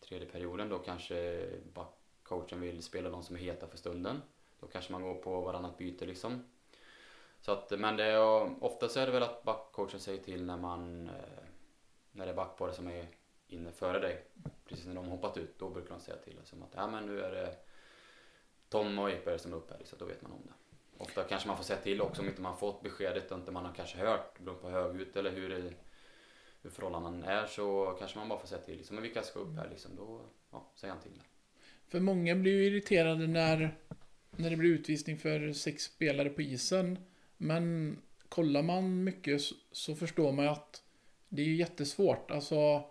[0.00, 4.22] tredje perioden då kanske backcoachen vill spela de som är heta för stunden.
[4.66, 6.44] Då kanske man går på varannat byte liksom.
[7.40, 11.08] Så att, men det är, oftast är det väl att backcoachen säger till när man
[11.08, 11.44] eh,
[12.12, 13.08] när det är backpar som är
[13.48, 14.24] inne före dig.
[14.64, 16.36] Precis när de har hoppat ut, då brukar de säga till.
[16.36, 17.56] Liksom att ja, men nu är det
[18.68, 20.52] Tom och Ekberg som är uppe här, så då vet man om det.
[21.04, 23.64] Ofta kanske man får säga till också om inte man fått beskedet och inte man
[23.64, 25.72] har kanske hört, beroende på hög ut eller hur det
[26.62, 29.56] hur förhållandena är så kanske man bara får säga till liksom, men vilka ska upp
[29.56, 31.22] här liksom, då ja, säger han till.
[31.88, 33.76] För många blir ju irriterade när,
[34.36, 36.98] när det blir utvisning för sex spelare på isen.
[37.36, 37.96] Men
[38.28, 40.82] kollar man mycket så, så förstår man ju att
[41.28, 42.30] det är jättesvårt.
[42.30, 42.84] Alltså,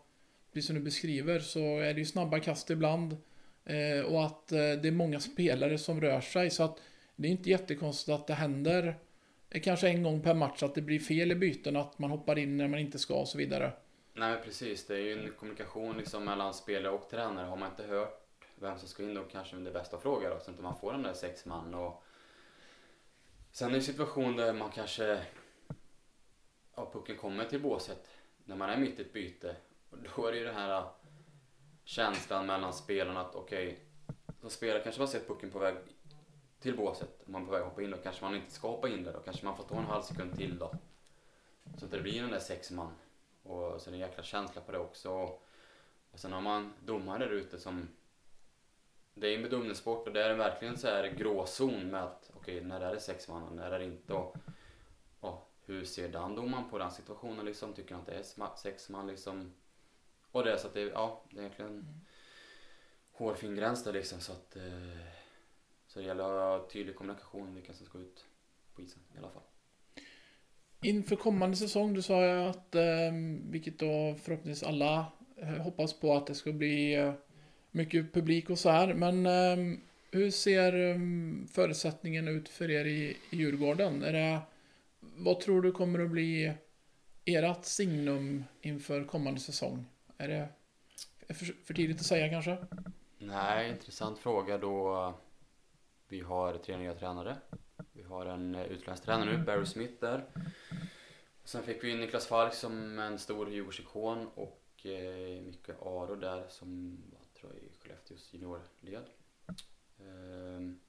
[0.54, 3.18] precis som du beskriver så är det ju snabba kast ibland.
[3.66, 6.50] Eh, och att eh, det är många spelare som rör sig.
[6.50, 6.82] Så att
[7.16, 9.00] det är inte jättekonstigt att det händer
[9.50, 12.38] eh, kanske en gång per match att det blir fel i byten, att man hoppar
[12.38, 13.72] in när man inte ska och så vidare.
[14.14, 17.46] Nej precis, det är ju en kommunikation liksom mellan spelare och tränare.
[17.46, 18.25] Har man inte hört
[18.56, 20.92] vem som ska in då kanske det är bäst fråga då, så att man får
[20.92, 21.74] de där sex man.
[21.74, 22.04] Och...
[23.52, 25.26] Sen är det en situation där man kanske,
[26.76, 28.10] ja pucken kommer till båset
[28.46, 29.56] när man är mitt i ett byte.
[29.90, 30.86] Och då är det ju den här
[31.84, 33.80] känslan mellan spelarna att okej, okay,
[34.42, 35.76] som spelare kanske man sett pucken på väg
[36.60, 37.24] till båset.
[37.26, 39.04] Om man är på väg att hoppa in då kanske man inte ska hoppa in
[39.04, 39.20] där då.
[39.20, 40.76] Kanske man får ta en halv sekund till då.
[41.78, 42.92] Så att det blir den där sex man.
[43.44, 45.12] Och sen är det en jäkla känsla på det också.
[45.12, 47.88] Och sen har man domare där ute som...
[49.18, 52.68] Det är en bedömningssport och det är verkligen så här gråzon med att okej, okay,
[52.68, 54.14] när är det sex man och när är det inte?
[54.14, 54.38] Och,
[55.20, 57.74] och hur ser den domaren på den situationen liksom?
[57.74, 59.54] Tycker han att det är sex man liksom?
[60.32, 62.02] Och det är så att det, ja, det är egentligen mm.
[63.12, 65.08] hårfin gräns där liksom så att eh,
[65.88, 68.26] så det gäller att ha tydlig kommunikation vilka som ska ut
[68.74, 69.44] på isen i alla fall.
[70.82, 73.12] Inför kommande säsong, du sa ju att, eh,
[73.50, 75.06] vilket då förhoppningsvis alla
[75.38, 76.96] eh, hoppas på att det ska bli
[77.76, 78.94] mycket publik och så här.
[78.94, 79.78] Men eh,
[80.12, 80.98] hur ser eh,
[81.52, 84.04] förutsättningen ut för er i, i Djurgården?
[84.04, 84.40] Är det,
[85.00, 86.54] vad tror du kommer att bli
[87.26, 89.86] ert signum inför kommande säsong?
[90.18, 90.48] Är det
[91.34, 92.58] för, för tidigt att säga kanske?
[93.18, 95.14] Nej, intressant fråga då.
[96.08, 97.38] Vi har tre nya tränare.
[97.94, 100.26] Vi har en eh, utländsk tränare nu, Barry Smith där.
[101.44, 106.46] Sen fick vi in Niklas Falk som en stor Djurgårdsikon och eh, Micke Aro där
[106.50, 106.98] som
[107.50, 109.10] då i Skellefteås juniorled.
[110.00, 110.80] Ehm,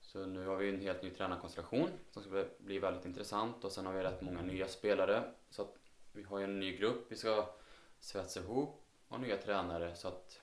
[0.00, 3.86] så nu har vi en helt ny tränarkonstellation som ska bli väldigt intressant och sen
[3.86, 5.34] har vi rätt många nya spelare.
[5.50, 5.78] Så att
[6.12, 7.54] vi har ju en ny grupp vi ska
[8.00, 10.40] svetsa ihop och nya tränare så att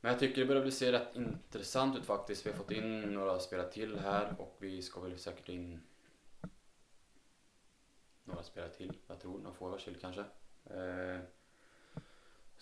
[0.00, 2.46] men jag tycker det börjar bli se rätt intressant ut faktiskt.
[2.46, 5.80] Vi har fått in några spelare till här och vi ska väl säkert in
[8.24, 8.98] några spelare till.
[9.06, 10.24] Jag tror några forwards till kanske.
[10.64, 11.20] Ehm,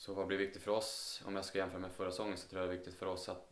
[0.01, 1.22] så vad blir viktigt för oss?
[1.26, 3.28] Om jag ska jämföra med förra säsongen så tror jag det är viktigt för oss
[3.28, 3.51] att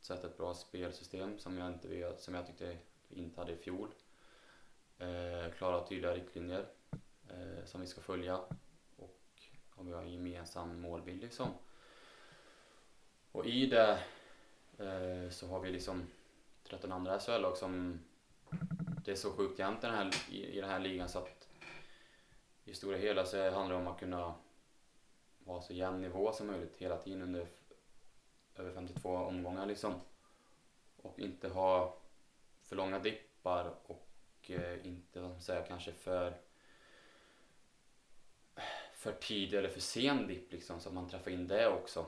[0.00, 2.76] sätta ett bra spelsystem som jag, inte, som jag tyckte
[3.08, 3.88] vi inte hade i fjol.
[4.98, 6.66] Eh, klara och tydliga riktlinjer
[7.28, 8.38] eh, som vi ska följa
[8.96, 9.20] och
[9.74, 11.48] om vi har en gemensam målbild liksom.
[13.32, 13.98] Och i det
[14.78, 16.06] eh, så har vi liksom
[16.64, 18.00] 13 andra SHL-lag som
[19.04, 21.48] det är så sjukt jämnt i den, här, i, i den här ligan så att
[22.64, 24.34] i stora hela så handlar det om att kunna
[25.46, 27.46] ha så jämn nivå som möjligt hela tiden under
[28.56, 29.94] över 52 omgångar liksom.
[30.96, 31.98] Och inte ha
[32.62, 36.40] för långa dippar och eh, inte, vad man säga, kanske för
[39.02, 42.06] för tidig eller för sen dipp liksom så att man träffar in det också.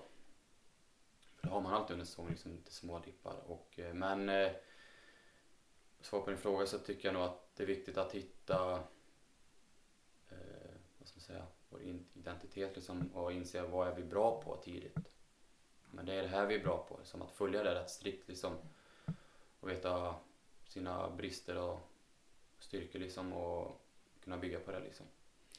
[1.37, 3.37] För det har man alltid under säsongen, liksom lite små dippar.
[3.47, 4.53] Och, eh, men eh,
[6.01, 8.73] svar på din fråga så tycker jag nog att det är viktigt att hitta
[10.31, 11.83] eh, vad ska man säga, vår
[12.15, 14.97] identitet liksom, och inse vad är vi bra på tidigt.
[15.91, 18.29] Men det är det här vi är bra på, liksom, att följa det rätt strikt
[18.29, 18.53] liksom,
[19.61, 20.15] och veta
[20.69, 21.91] sina brister och
[22.59, 23.81] styrkor liksom, och
[24.25, 24.81] kunna bygga på det.
[24.81, 25.07] Liksom.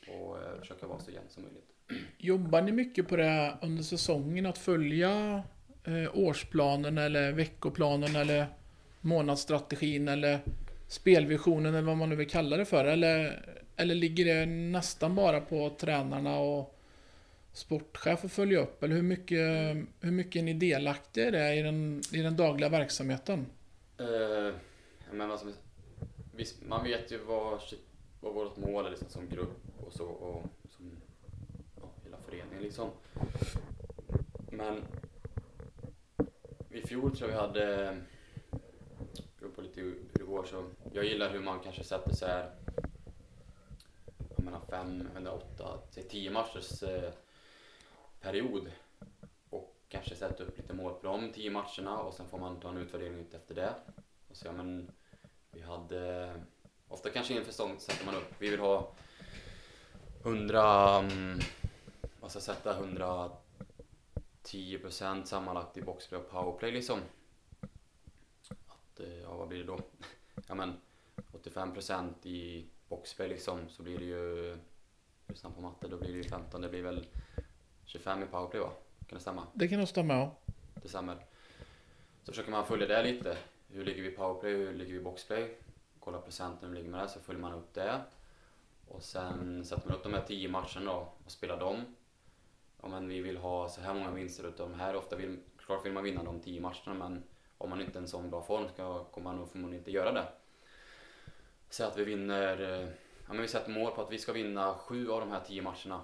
[0.07, 1.71] Och eh, försöka vara så jämn som möjligt.
[2.17, 4.45] Jobbar ni mycket på det under säsongen?
[4.45, 5.43] Att följa
[5.83, 8.47] eh, årsplanen eller veckoplanen eller
[9.01, 10.39] månadsstrategin eller
[10.87, 12.85] spelvisionen eller vad man nu vill kalla det för?
[12.85, 13.45] Eller,
[13.77, 16.75] eller ligger det nästan bara på tränarna och
[17.53, 18.83] sportchef att följa upp?
[18.83, 22.69] Eller hur mycket, hur mycket är ni delaktiga i det i den, i den dagliga
[22.69, 23.45] verksamheten?
[24.01, 24.53] Uh,
[25.11, 25.47] men alltså,
[26.35, 27.59] visst, man vet ju vad,
[28.21, 30.43] vad vårt mål är liksom, som grupp och så och
[30.77, 30.91] som
[31.81, 32.89] ja, hela föreningen liksom.
[34.51, 34.83] Men
[36.69, 37.97] i fjol tror jag vi hade,
[39.39, 40.63] beror på lite hur det går, så
[40.93, 42.49] jag gillar hur man kanske sätter så här
[44.45, 47.11] mellan fem eller åtta till tio matchers eh,
[48.21, 48.71] period
[49.49, 52.69] och kanske sätta upp lite mål på de tio matcherna och sen får man ta
[52.69, 53.73] en utvärdering ut efter det
[54.29, 54.91] och se, men
[55.51, 56.33] vi hade
[56.87, 58.91] ofta kanske inför säsong sätter man upp, vi vill ha
[60.23, 61.39] 100, mm,
[62.19, 66.99] vad ska jag sätta, 110 procent sammanlagt i boxplay och powerplay liksom.
[68.67, 69.79] Att, eh, ja vad blir det då?
[70.47, 70.73] ja men
[71.31, 74.57] 85 procent i boxplay liksom så blir det ju,
[75.27, 77.07] lyssna på matte, då blir det ju 15, det blir väl
[77.85, 78.71] 25 i powerplay va?
[79.07, 79.47] Kan det stämma?
[79.53, 80.35] Det kan nog stämma ja.
[80.73, 81.15] Det stämmer.
[82.23, 83.37] Så försöker man följa det lite.
[83.67, 85.57] Hur ligger vi i powerplay, hur ligger vi i boxplay?
[85.99, 88.01] Kolla procenten, hur ligger med det, så följer man upp det.
[88.87, 91.95] Och sen sätter man upp de här tio matcherna då och spelar dem.
[92.81, 94.95] Ja, men vi vill ha så här många vinster utav de här.
[94.95, 97.23] Ofta vill, klart vill man vinna de tio matcherna men
[97.57, 100.11] om man inte är en sån bra form ska, kommer man nog förmodligen inte göra
[100.11, 100.27] det.
[101.75, 102.89] Säg att vi vinner, eh,
[103.25, 105.61] ja men vi sätter mål på att vi ska vinna sju av de här tio
[105.61, 106.01] matcherna.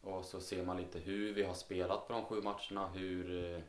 [0.00, 3.60] Och så ser man lite hur vi har spelat på de sju matcherna, hur, eh,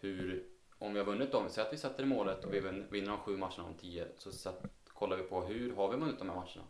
[0.00, 0.44] hur
[0.78, 2.60] om vi har vunnit dem, säg att vi sätter målet och vi
[2.90, 6.18] vinner de sju matcherna av tio, så sätt, kollar vi på hur har vi vunnit
[6.18, 6.64] de här matcherna?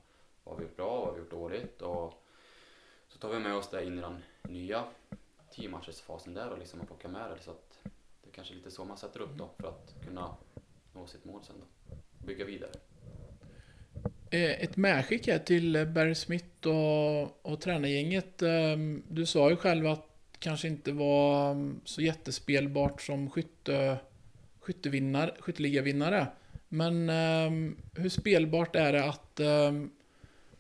[0.45, 0.99] Vad har vi gjort bra?
[0.99, 1.83] Vad har vi gjort dåligt?
[1.83, 2.25] Och
[3.09, 4.85] så tar vi med oss det in i den nya
[5.51, 7.43] tiomatchersfasen där och liksom och plockar med det.
[7.43, 7.79] Så att
[8.23, 10.37] det är kanske lite så man sätter upp då för att kunna
[10.93, 11.97] nå sitt mål sen då.
[12.27, 12.73] Bygga vidare.
[14.33, 18.43] Eh, ett medskick här till Barry Smith och, och tränargänget.
[18.43, 23.99] Ehm, du sa ju själv att det kanske inte var mm, så jättespelbart som skytte,
[24.61, 26.27] skytteligavinnare.
[26.69, 29.91] Men ehm, hur spelbart är det att ehm,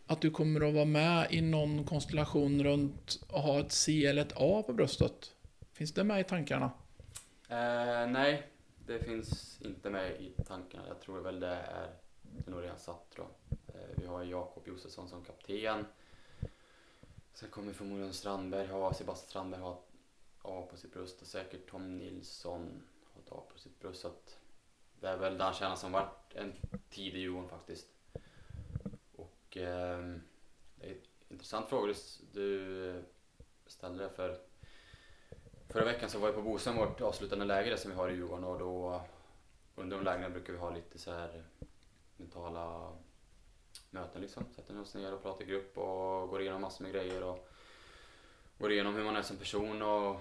[0.06, 4.22] att du kommer att vara med i någon konstellation runt att ha ett C eller
[4.22, 5.34] ett A på bröstet?
[5.72, 6.70] Finns det med i tankarna?
[7.48, 8.42] Eh, nej,
[8.86, 10.84] det finns inte med i tankarna.
[10.88, 11.90] Jag tror väl det är,
[12.22, 13.26] det är nog redan satt då.
[13.82, 15.86] Eh, vi har Jakob Josefsson som kapten.
[17.34, 19.92] Sen kommer förmodligen Strandberg ha, Sebastian Strandberg ha ett
[20.42, 22.82] A på sitt bröst och säkert Tom Nilsson
[23.14, 24.00] ha ett A på sitt bröst.
[24.00, 24.38] Så att
[25.00, 26.52] det är väl den kärnan som varit en
[26.90, 27.86] tidig Djurgården faktiskt.
[29.16, 30.16] Och eh,
[30.76, 31.94] det är en intressant fråga
[32.32, 33.02] du eh,
[33.66, 34.40] ställde för
[35.68, 38.44] Förra veckan så var jag på Bosön, vårt avslutande läger som vi har i Djurgården
[38.44, 39.02] och då
[39.74, 41.44] under de lägren brukar vi ha lite så här
[42.16, 42.92] mentala
[43.92, 44.44] möten liksom.
[44.56, 47.48] Sätter oss ner och pratar i grupp och går igenom massor med grejer och
[48.58, 50.20] går igenom hur man är som person och,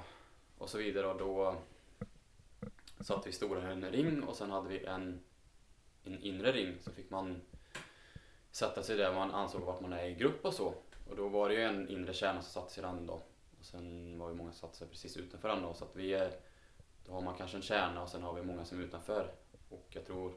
[0.58, 1.56] och så vidare och då
[3.00, 5.20] satt vi stora i en ring och sen hade vi en,
[6.04, 7.42] en inre ring så fick man
[8.52, 10.74] sätta sig där man ansåg vart man är i grupp och så.
[11.10, 13.14] Och då var det ju en inre kärna som satte sig den då.
[13.60, 15.74] Och sen var det många som satte sig precis utanför den då.
[15.74, 16.32] Så att vi är,
[17.06, 19.32] då har man kanske en kärna och sen har vi många som är utanför.
[19.70, 20.34] Och jag tror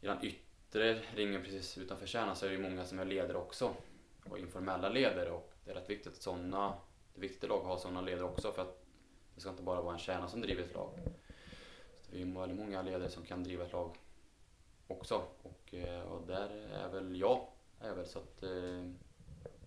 [0.00, 0.49] i den yttre
[1.14, 3.74] ringen precis utanför kärnan så är det många som är ledare också.
[4.30, 6.74] Och informella ledare och det är rätt viktigt att sådana,
[7.14, 8.82] det är viktigt att lag har sådana ledare också för att
[9.34, 10.90] det ska inte bara vara en kärna som driver ett lag.
[12.02, 13.96] Så vi är väldigt många ledare som kan driva ett lag
[14.86, 15.22] också.
[15.42, 17.46] Och, eh, och där är väl jag,
[17.80, 18.50] är väl så att eh,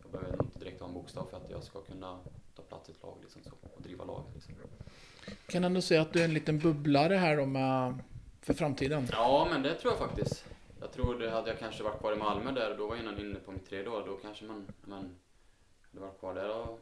[0.01, 2.19] jag behöver inte direkt ha en bokstav för att jag ska kunna
[2.55, 4.23] ta plats i ett lag liksom, så, och driva lag.
[4.33, 4.53] Liksom.
[5.47, 7.99] Kan ändå säga att du är en liten bubblare här då med
[8.41, 9.07] för framtiden?
[9.11, 10.45] Ja, men det tror jag faktiskt.
[10.83, 13.39] Jag tror det hade jag kanske varit kvar i Malmö där, då var innan inne
[13.39, 15.15] på mitt tredje år, då kanske man, men
[15.91, 16.77] hade varit kvar där då,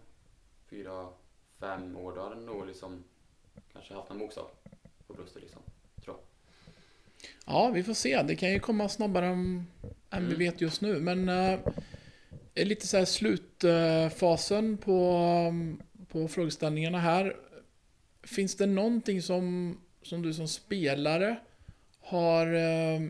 [0.69, 1.07] fyra,
[1.59, 3.03] fem år, då hade nog liksom
[3.73, 4.47] kanske haft en bokstav
[5.07, 5.61] på bröstet liksom.
[6.03, 6.23] Tror jag.
[7.45, 8.23] Ja, vi får se.
[8.23, 9.67] Det kan ju komma snabbare än,
[10.09, 10.39] än vi Mm.
[10.39, 10.99] vet just nu.
[10.99, 15.53] Men är lite så här slutfasen på,
[16.07, 17.35] på frågeställningarna här.
[18.23, 21.35] Finns det någonting som, som du som spelare
[22.01, 23.01] har eh,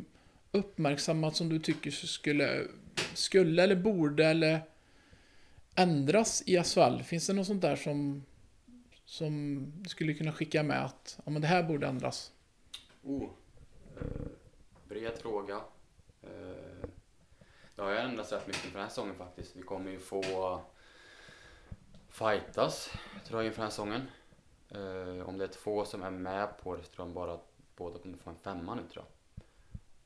[0.52, 2.68] uppmärksammat som du tycker skulle,
[3.14, 4.62] skulle eller borde eller
[5.76, 7.04] ändras i SHL?
[7.04, 8.26] Finns det något sånt där som,
[9.06, 12.32] som du skulle kunna skicka med att ja, men det här borde ändras?
[13.04, 13.30] Oh,
[13.97, 14.28] eh,
[14.88, 15.56] bred fråga.
[16.24, 16.89] Eh,
[17.76, 19.56] det har ju ändrats rätt mycket inför den här säsongen faktiskt.
[19.56, 20.62] Vi kommer ju få
[22.10, 22.93] fightas,
[23.28, 24.02] tror jag, inför den här säsongen.
[24.70, 27.47] Eh, om det är två som är med på det så tror jag bara att
[27.76, 29.21] båda kommer få en femma nu tror jag.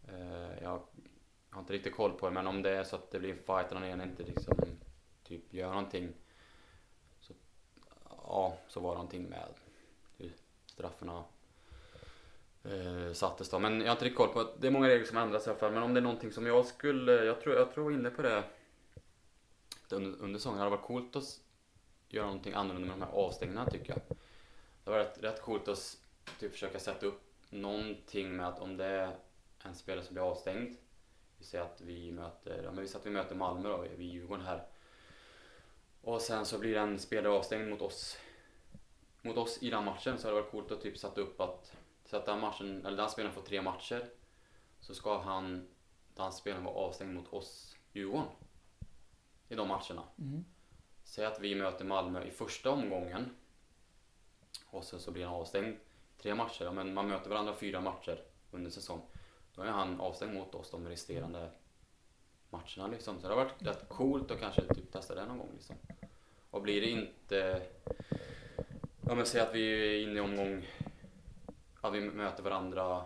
[0.08, 0.82] Eh, jag
[1.50, 3.38] har inte riktigt koll på det, men om det är så att det blir en
[3.38, 4.58] fight och den ena inte liksom
[5.24, 6.14] typ gör någonting.
[7.20, 7.34] Så,
[8.10, 9.48] ja, så var det någonting med
[10.18, 10.32] hur
[10.66, 11.24] straffarna
[12.64, 13.60] eh, sattes då.
[13.60, 14.68] Men jag har inte riktigt koll på det.
[14.68, 15.72] är många regler som ändras i alla fall.
[15.72, 18.10] Men om det är någonting som jag skulle, jag tror jag tror jag var inne
[18.10, 18.44] på det
[19.90, 20.58] under, under säsongen.
[20.58, 21.40] Det hade varit coolt att
[22.08, 24.18] göra någonting annorlunda med de här avstängningarna tycker jag.
[24.84, 25.98] Det var rätt, rätt coolt att
[26.40, 29.16] typ försöka sätta upp någonting med att om det är
[29.66, 30.78] en spelare som blir avstängd.
[31.38, 34.46] Vi säger att vi möter, ja men vi att vi möter Malmö då, vi Djurgården
[34.46, 34.68] här.
[36.02, 38.18] Och sen så blir en spelare avstängd mot oss
[39.26, 41.78] mot oss i den matchen så hade det varit coolt att typ sätta upp att
[42.06, 44.10] så att den matchen, eller den spelaren får tre matcher
[44.80, 45.68] så ska han,
[46.16, 48.28] den spelaren vara avstängd mot oss Djurgården
[49.50, 50.04] i de matcherna.
[50.20, 50.46] Mm.
[51.04, 53.36] Säg att vi möter Malmö i första omgången
[54.66, 55.78] och så, så blir han avstängd
[56.18, 56.64] tre matcher.
[56.64, 59.02] Ja, men man möter varandra fyra matcher under säsong.
[59.56, 61.50] Då är han avstängd mot oss de resterande
[62.50, 63.22] matcherna liksom.
[63.22, 65.76] Så det har varit rätt coolt att kanske typ testa det någon gång liksom.
[66.50, 67.62] Och blir det inte...
[69.08, 70.68] Ja men säg att vi är inne i omgång...
[71.82, 73.06] Ja vi möter varandra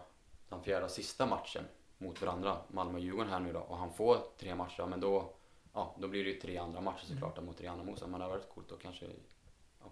[0.50, 1.64] den fjärde och sista matchen
[1.98, 5.34] mot varandra, Malmö-Djurgården här nu då, och han får tre matcher, men då,
[5.74, 8.12] ja, då blir det ju tre andra matcher såklart då, mot tre andra motståndare.
[8.12, 9.06] Men det har varit coolt att kanske
[9.80, 9.92] ja,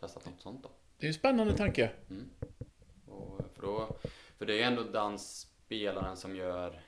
[0.00, 0.70] testat något sånt då.
[0.98, 1.90] Det är en spännande tanke.
[2.10, 2.30] Mm.
[3.06, 3.96] Och för, då,
[4.38, 5.18] för det är ändå den
[5.76, 6.80] spelaren som gör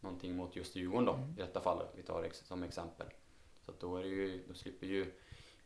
[0.00, 1.30] någonting mot just Djurgården då, Mm.
[1.30, 1.88] i detta fallet.
[1.96, 3.06] Vi tar det som exempel.
[3.64, 5.12] Så att då, är det ju, då slipper ju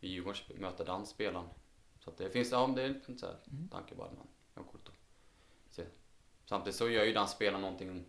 [0.01, 1.49] Djurgården möta den spelaren.
[1.99, 3.69] Så att det finns, ja det är en så här Mm.
[3.69, 4.11] tanke bara.
[4.55, 4.95] Var coolt att
[5.75, 5.85] se.
[6.45, 8.05] Samtidigt så gör ju den spelaren någonting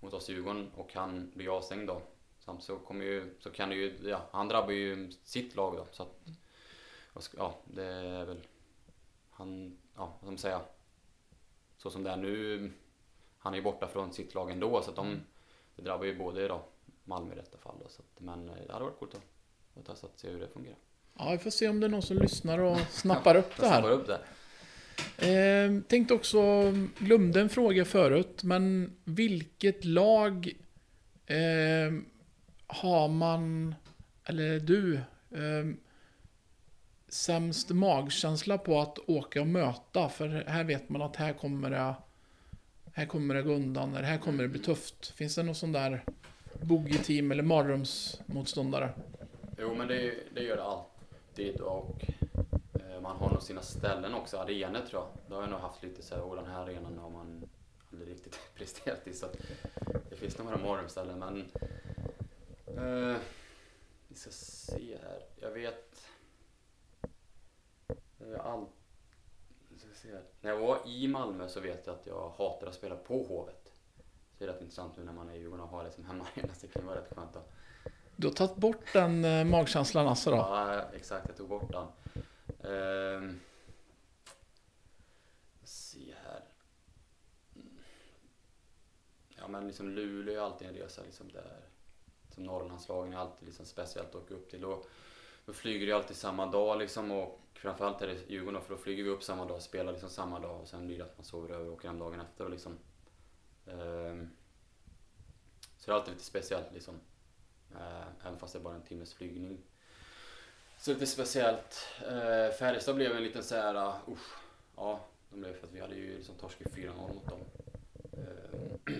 [0.00, 2.02] mot oss Djurgården och han blir avstängd då.
[2.38, 5.86] Samtidigt så kommer ju, så kan det ju, ja, han drabbar ju sitt lag då.
[5.92, 6.22] Så att,
[7.12, 8.40] vad ska- ja, det är väl
[9.30, 10.60] han, ja vad ska man säga,
[11.76, 12.72] så som det är nu,
[13.42, 15.20] han är ju borta från sitt lag ändå så att de,
[15.76, 16.64] det drabbar ju både då
[17.04, 19.20] Malmö i detta fall då, så att, men eh, det hade varit coolt att,
[19.78, 20.78] att testa att se hur det fungerar.
[21.18, 23.80] Ja, vi får se om det är någon som lyssnar och snappar upp det här.
[23.80, 24.20] snappar upp det.
[25.16, 26.40] Eh, tänkte också,
[26.98, 30.52] glömde en fråga förut, men vilket lag
[31.26, 31.92] eh,
[32.66, 33.74] har man,
[34.24, 34.94] eller du,
[35.30, 35.74] eh,
[37.08, 40.08] sämst magkänsla på att åka och möta?
[40.08, 41.94] För här vet man att här kommer det,
[42.92, 45.06] här kommer det gå undan, eller här kommer det bli tufft.
[45.06, 46.04] Finns det någon sån där
[46.60, 48.90] boogie-team eller mardrömsmotståndare?
[49.58, 52.04] Jo men det, det gör det alltid och
[52.74, 55.08] eh, man har nog sina ställen också, arenor tror jag.
[55.28, 57.48] Då har jag nog haft lite så här, och den här arenan har man
[57.92, 59.36] aldrig riktigt presterat i så att
[60.10, 61.18] det finns nog några mardrömsställen.
[61.18, 61.40] men
[62.66, 63.16] eh,
[64.08, 65.22] vi ska se här.
[65.40, 66.08] Jag vet
[68.18, 68.46] eh,
[70.10, 70.22] här.
[70.40, 73.72] När jag var i Malmö så vet jag att jag hatade att spela på Hovet.
[74.32, 76.04] Så det är rätt intressant nu när man är i Djurgården och har det som
[76.04, 77.52] hemmaarena så det kan vara rätt skönt att
[78.16, 80.36] Du har tagit bort den eh, magkänslan alltså då?
[80.36, 81.28] Ja, exakt.
[81.28, 81.86] Jag tog bort den.
[82.72, 83.40] Ehm,
[85.64, 86.40] se här.
[89.36, 91.60] Ja, men liksom Luleå är alltid en resa liksom där.
[92.34, 94.60] Som Norrlandslagen är alltid liksom speciellt att åka upp till.
[94.60, 94.84] Då,
[95.46, 98.80] då flyger det alltid samma dag liksom och framförallt är det Djurgården då, för då
[98.80, 101.24] flyger vi upp samma dag, spelar liksom samma dag och sen blir det att man
[101.24, 102.78] sover över och åker hem dagen efter och liksom.
[103.66, 104.30] Ehm,
[105.78, 107.00] så det är alltid lite speciellt liksom.
[107.74, 109.58] Eh, även fast det är bara en timmes flygning.
[110.78, 111.88] Så lite speciellt.
[112.00, 113.74] Eh, Färjestad blev en liten såhär...
[113.74, 114.36] uh, usch,
[114.76, 117.40] ja, de blev för att vi hade ju liksom torskat 4-0 mot dem.
[118.12, 118.58] Eh,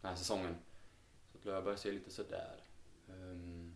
[0.00, 0.56] den här säsongen.
[1.32, 2.64] Så att Löfberg ser lite sådär.
[3.08, 3.74] Um, ehm,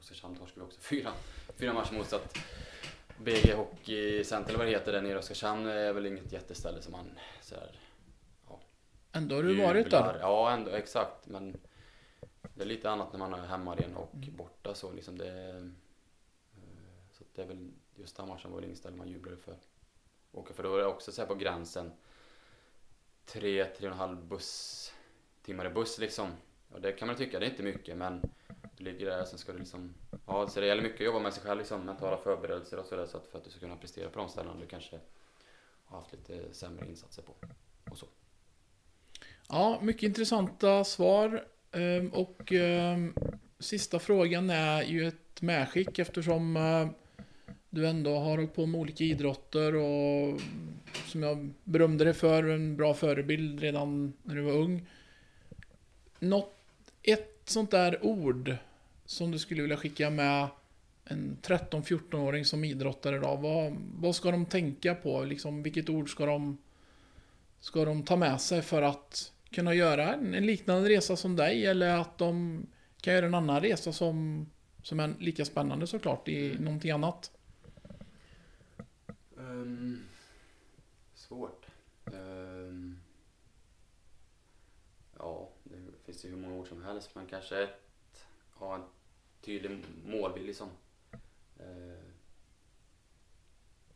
[0.00, 1.12] Oskarshamn torskade vi också fyra,
[1.56, 2.38] fyra matcher mot så att
[3.24, 6.82] BG Hockey Center eller vad det heter där nere i Oskarshamn är väl inget jätteställe
[6.82, 7.10] som man
[7.42, 7.78] så här,
[9.12, 10.12] Ändå har du varit jublar.
[10.12, 10.20] där.
[10.20, 11.26] Ja, ändå, exakt.
[11.26, 11.56] Men
[12.54, 14.36] det är lite annat när man är hemmaarena och Mm.
[14.36, 15.18] borta så liksom.
[15.18, 15.64] Det, eh,
[17.12, 19.56] så det är väl just den matchen var det inget ställe man jublade för.
[20.30, 21.92] Och för då är det också så här på gränsen.
[23.24, 24.92] Tre, tre och en halv buss,
[25.42, 26.28] timmar i buss liksom.
[26.72, 28.30] Och det kan man tycka, det är inte mycket men
[28.80, 29.94] du ligger där och sen ska du liksom
[30.26, 33.06] Ja, så det gäller mycket att jobba med sig själv liksom, mentala förberedelser och sådär
[33.06, 34.98] så att för att du ska kunna prestera på de ställena du kanske
[35.84, 37.32] har haft lite sämre insatser på.
[37.90, 38.06] Och så.
[39.48, 41.44] Ja, mycket intressanta svar.
[41.72, 43.14] Ehm, och ehm,
[43.58, 46.88] sista frågan är ju ett medskick eftersom eh,
[47.70, 50.40] du ändå har hållit på med olika idrotter och
[51.06, 54.86] som jag berömde dig för, en bra förebild redan när du var ung.
[56.18, 56.54] Något,
[57.02, 58.56] ett sånt där ord
[59.10, 60.48] som du skulle vilja skicka med
[61.04, 63.36] en 13-14-åring som idrottare idag.
[63.36, 65.24] Vad, vad ska de tänka på?
[65.24, 66.58] Liksom, vilket ord ska de,
[67.60, 71.66] ska de ta med sig för att kunna göra en, en liknande resa som dig?
[71.66, 72.66] Eller att de
[73.00, 74.46] kan göra en annan resa som,
[74.82, 77.30] som är lika spännande såklart i någonting annat?
[79.38, 80.02] Ehm,
[81.14, 81.66] svårt.
[82.06, 82.98] Ehm,
[85.18, 88.82] ja, det finns ju hur många ord som helst men kanske ett, ha en
[89.40, 90.68] tydlig målbild liksom.
[91.58, 92.04] Eh,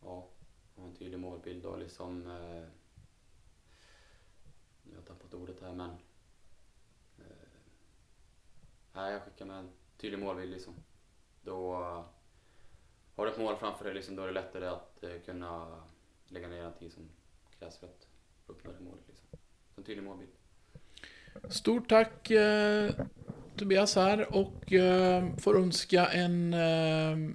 [0.03, 0.29] ja,
[0.75, 2.69] ha en tydlig målbild och liksom eh,
[4.91, 5.91] jag har tappat ordet här men
[7.19, 7.49] eh,
[8.93, 10.75] nej, jag skickar med en tydlig målbild liksom.
[11.43, 12.05] Då eh,
[13.15, 15.83] har du ett mål framför dig liksom, då är det lättare att eh, kunna
[16.29, 17.09] lägga ner den tid som
[17.59, 18.09] krävs för att
[18.47, 19.09] uppnå det målet.
[19.09, 19.27] Liksom.
[19.75, 20.33] Så en tydlig målbild.
[21.49, 22.95] Stort tack eh,
[23.57, 27.35] Tobias här och eh, får önska en eh,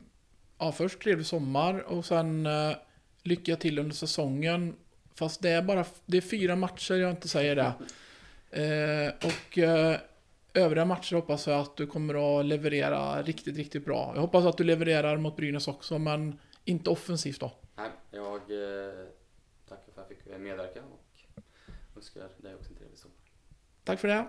[0.60, 2.72] ja, först trevlig sommar och sen eh,
[3.24, 4.76] lycka till under säsongen.
[5.16, 7.74] Fast det är bara det är fyra matcher, jag inte säger det.
[8.52, 10.00] Eh, och eh,
[10.54, 14.12] övriga matcher hoppas jag att du kommer att leverera riktigt, riktigt bra.
[14.16, 17.52] Jag hoppas att du levererar mot Brynäs också, men inte offensivt då.
[17.76, 18.94] Nej, jag eh,
[19.70, 21.06] tackar för att jag fick medverka och
[21.96, 23.18] önskar dig också en trevlig sommar.
[23.84, 24.26] Tack för det.